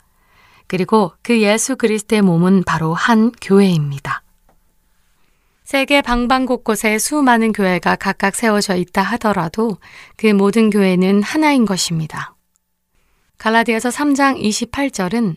그리고 0.67 1.13
그 1.23 1.41
예수 1.41 1.75
그리스도의 1.75 2.21
몸은 2.21 2.65
바로 2.67 2.93
한 2.93 3.31
교회입니다. 3.41 4.21
세계 5.73 6.03
방방 6.03 6.45
곳곳에 6.45 6.99
수많은 6.99 7.51
교회가 7.51 7.95
각각 7.95 8.35
세워져 8.35 8.75
있다 8.75 9.01
하더라도 9.01 9.79
그 10.17 10.27
모든 10.27 10.69
교회는 10.69 11.23
하나인 11.23 11.65
것입니다. 11.65 12.35
갈라디아서 13.39 13.89
3장 13.89 14.39
28절은 14.39 15.35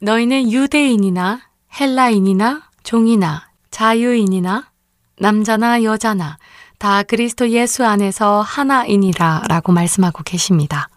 너희는 0.00 0.50
유대인이나 0.50 1.42
헬라인이나 1.78 2.70
종이나 2.84 3.50
자유인이나 3.70 4.72
남자나 5.18 5.82
여자나 5.82 6.38
다 6.78 7.02
그리스도 7.02 7.50
예수 7.50 7.84
안에서 7.84 8.40
하나이니라 8.40 9.42
라고 9.46 9.72
말씀하고 9.72 10.22
계십니다. 10.22 10.88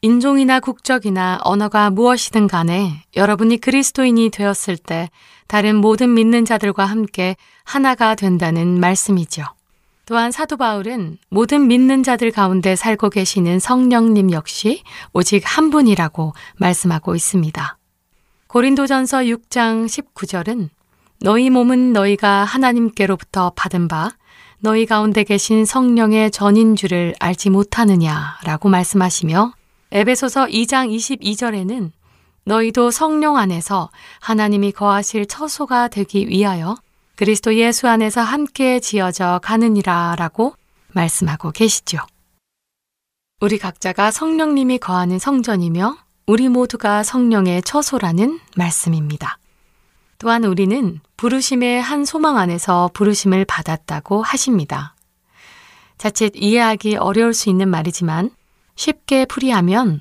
인종이나 0.00 0.60
국적이나 0.60 1.38
언어가 1.44 1.90
무엇이든 1.90 2.46
간에 2.46 3.04
여러분이 3.14 3.58
그리스도인이 3.58 4.30
되었을 4.30 4.78
때 4.78 5.10
다른 5.46 5.76
모든 5.76 6.14
믿는 6.14 6.44
자들과 6.44 6.84
함께 6.84 7.36
하나가 7.64 8.14
된다는 8.14 8.80
말씀이죠. 8.80 9.44
또한 10.06 10.30
사도 10.30 10.56
바울은 10.56 11.18
모든 11.30 11.66
믿는 11.66 12.02
자들 12.02 12.30
가운데 12.30 12.76
살고 12.76 13.10
계시는 13.10 13.58
성령님 13.58 14.32
역시 14.32 14.82
오직 15.12 15.42
한 15.46 15.70
분이라고 15.70 16.34
말씀하고 16.58 17.14
있습니다. 17.14 17.78
고린도전서 18.48 19.18
6장 19.18 19.86
19절은 19.86 20.68
너희 21.20 21.48
몸은 21.48 21.92
너희가 21.92 22.44
하나님께로부터 22.44 23.52
받은 23.56 23.88
바 23.88 24.10
너희 24.60 24.86
가운데 24.86 25.24
계신 25.24 25.64
성령의 25.64 26.30
전인 26.30 26.76
줄을 26.76 27.14
알지 27.18 27.50
못하느냐라고 27.50 28.68
말씀하시며 28.68 29.52
에베소서 29.92 30.46
2장 30.46 30.94
22절에는 30.94 31.90
너희도 32.44 32.90
성령 32.90 33.36
안에서 33.36 33.90
하나님이 34.20 34.72
거하실 34.72 35.26
처소가 35.26 35.88
되기 35.88 36.28
위하여 36.28 36.76
그리스도 37.16 37.54
예수 37.54 37.88
안에서 37.88 38.20
함께 38.20 38.80
지어져 38.80 39.40
가느니라 39.42 40.16
라고 40.18 40.54
말씀하고 40.92 41.52
계시죠. 41.52 41.98
우리 43.40 43.58
각자가 43.58 44.10
성령님이 44.10 44.78
거하는 44.78 45.18
성전이며 45.18 45.96
우리 46.26 46.48
모두가 46.48 47.02
성령의 47.02 47.62
처소라는 47.62 48.40
말씀입니다. 48.56 49.38
또한 50.18 50.44
우리는 50.44 51.00
부르심의 51.16 51.82
한 51.82 52.04
소망 52.04 52.38
안에서 52.38 52.90
부르심을 52.94 53.44
받았다고 53.44 54.22
하십니다. 54.22 54.94
자칫 55.98 56.32
이해하기 56.34 56.96
어려울 56.96 57.34
수 57.34 57.50
있는 57.50 57.68
말이지만 57.68 58.30
쉽게 58.76 59.26
풀이하면 59.26 60.00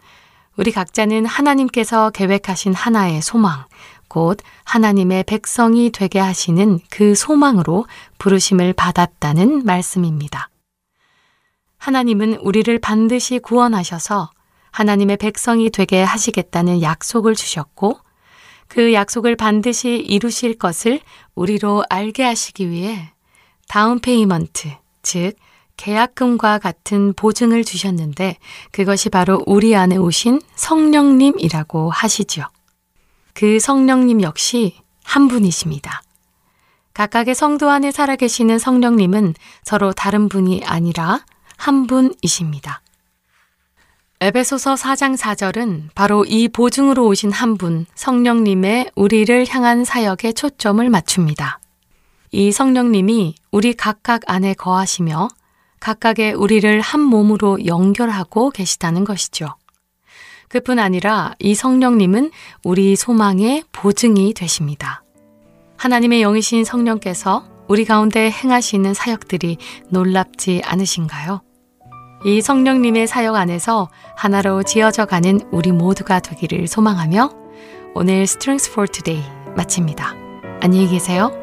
우리 0.56 0.72
각자는 0.72 1.26
하나님께서 1.26 2.12
계획하신 2.12 2.76
하나의 2.76 3.22
소망, 3.22 3.66
곧 4.08 4.38
하나님의 4.66 5.24
백성이 5.24 5.90
되게 5.92 6.20
하시는 6.20 6.80
그 6.92 7.16
소망으로 7.16 7.88
부르심을 8.20 8.74
받았다는 8.74 9.66
말씀입니다. 9.66 10.50
하나님은 11.78 12.36
우리를 12.36 12.78
반드시 12.80 13.40
구원하셔서 13.40 14.30
하나님의 14.70 15.18
백성이 15.18 15.72
되게 15.72 16.04
하시겠다는 16.04 16.84
약속을 16.84 17.34
주셨고 17.36 18.00
그 18.68 18.94
약속을 18.94 19.36
반드시 19.36 19.98
이루실 19.98 20.58
것을 20.58 21.00
우리로 21.36 21.84
알게 21.90 22.24
하시기 22.24 22.70
위해 22.70 23.12
down 23.68 24.00
payment, 24.00 24.70
즉 25.02 25.34
계약금과 25.78 26.60
같은 26.60 27.14
보증을 27.14 27.64
주셨는데 27.64 28.38
그것이 28.72 29.10
바로 29.10 29.42
우리 29.46 29.76
안에 29.76 29.98
오신 29.98 30.42
성령님이라고 30.56 31.90
하시지요. 31.90 32.46
그 33.34 33.60
성령님 33.60 34.22
역시 34.22 34.76
한 35.04 35.28
분이십니다. 35.28 36.02
각각의 36.94 37.34
성도 37.34 37.70
안에 37.70 37.92
살아계시는 37.92 38.60
성령님은 38.60 39.34
서로 39.64 39.92
다른 39.92 40.30
분이 40.30 40.64
아니라 40.66 41.26
한 41.58 41.88
분이십니다. 41.88 42.82
에베소서 44.22 44.76
4장 44.76 45.18
4절은 45.18 45.90
바로 45.96 46.24
이 46.24 46.48
보증으로 46.48 47.06
오신 47.08 47.32
한 47.32 47.58
분, 47.58 47.86
성령님의 47.96 48.92
우리를 48.96 49.46
향한 49.50 49.84
사역에 49.84 50.32
초점을 50.32 50.88
맞춥니다. 50.90 51.60
이 52.32 52.52
성령님이 52.52 53.36
우리 53.52 53.74
각각 53.74 54.22
안에 54.28 54.54
거하시며 54.54 55.28
각각의 55.84 56.34
우리를 56.34 56.80
한 56.80 57.02
몸으로 57.02 57.66
연결하고 57.66 58.52
계시다는 58.52 59.04
것이죠. 59.04 59.48
그뿐 60.48 60.80
아니라 60.80 61.34
이 61.40 61.56
성령님은 61.56 62.32
우리 62.64 62.96
소망의 62.96 63.66
보증이 63.74 64.34
되십니다. 64.34 65.04
하나님의 65.78 66.22
영이신 66.22 66.64
성령께서 66.64 67.44
우리 67.68 67.84
가운데 67.84 68.32
행하시는 68.32 68.94
사역들이 68.94 69.58
놀랍지 69.90 70.62
않으신가요? 70.64 71.42
이 72.26 72.40
성령님의 72.40 73.06
사역 73.08 73.36
안에서 73.36 73.90
하나로 74.16 74.64
지어져 74.64 75.06
가는 75.06 75.42
우리 75.52 75.74
모두가 75.74 76.22
되기를 76.22 76.68
소망하며 76.68 77.30
오늘 77.94 78.22
Strength 78.22 78.72
for 78.72 78.88
Today 78.88 79.22
마칩니다. 79.58 80.16
안녕히 80.62 80.88
계세요. 80.88 81.43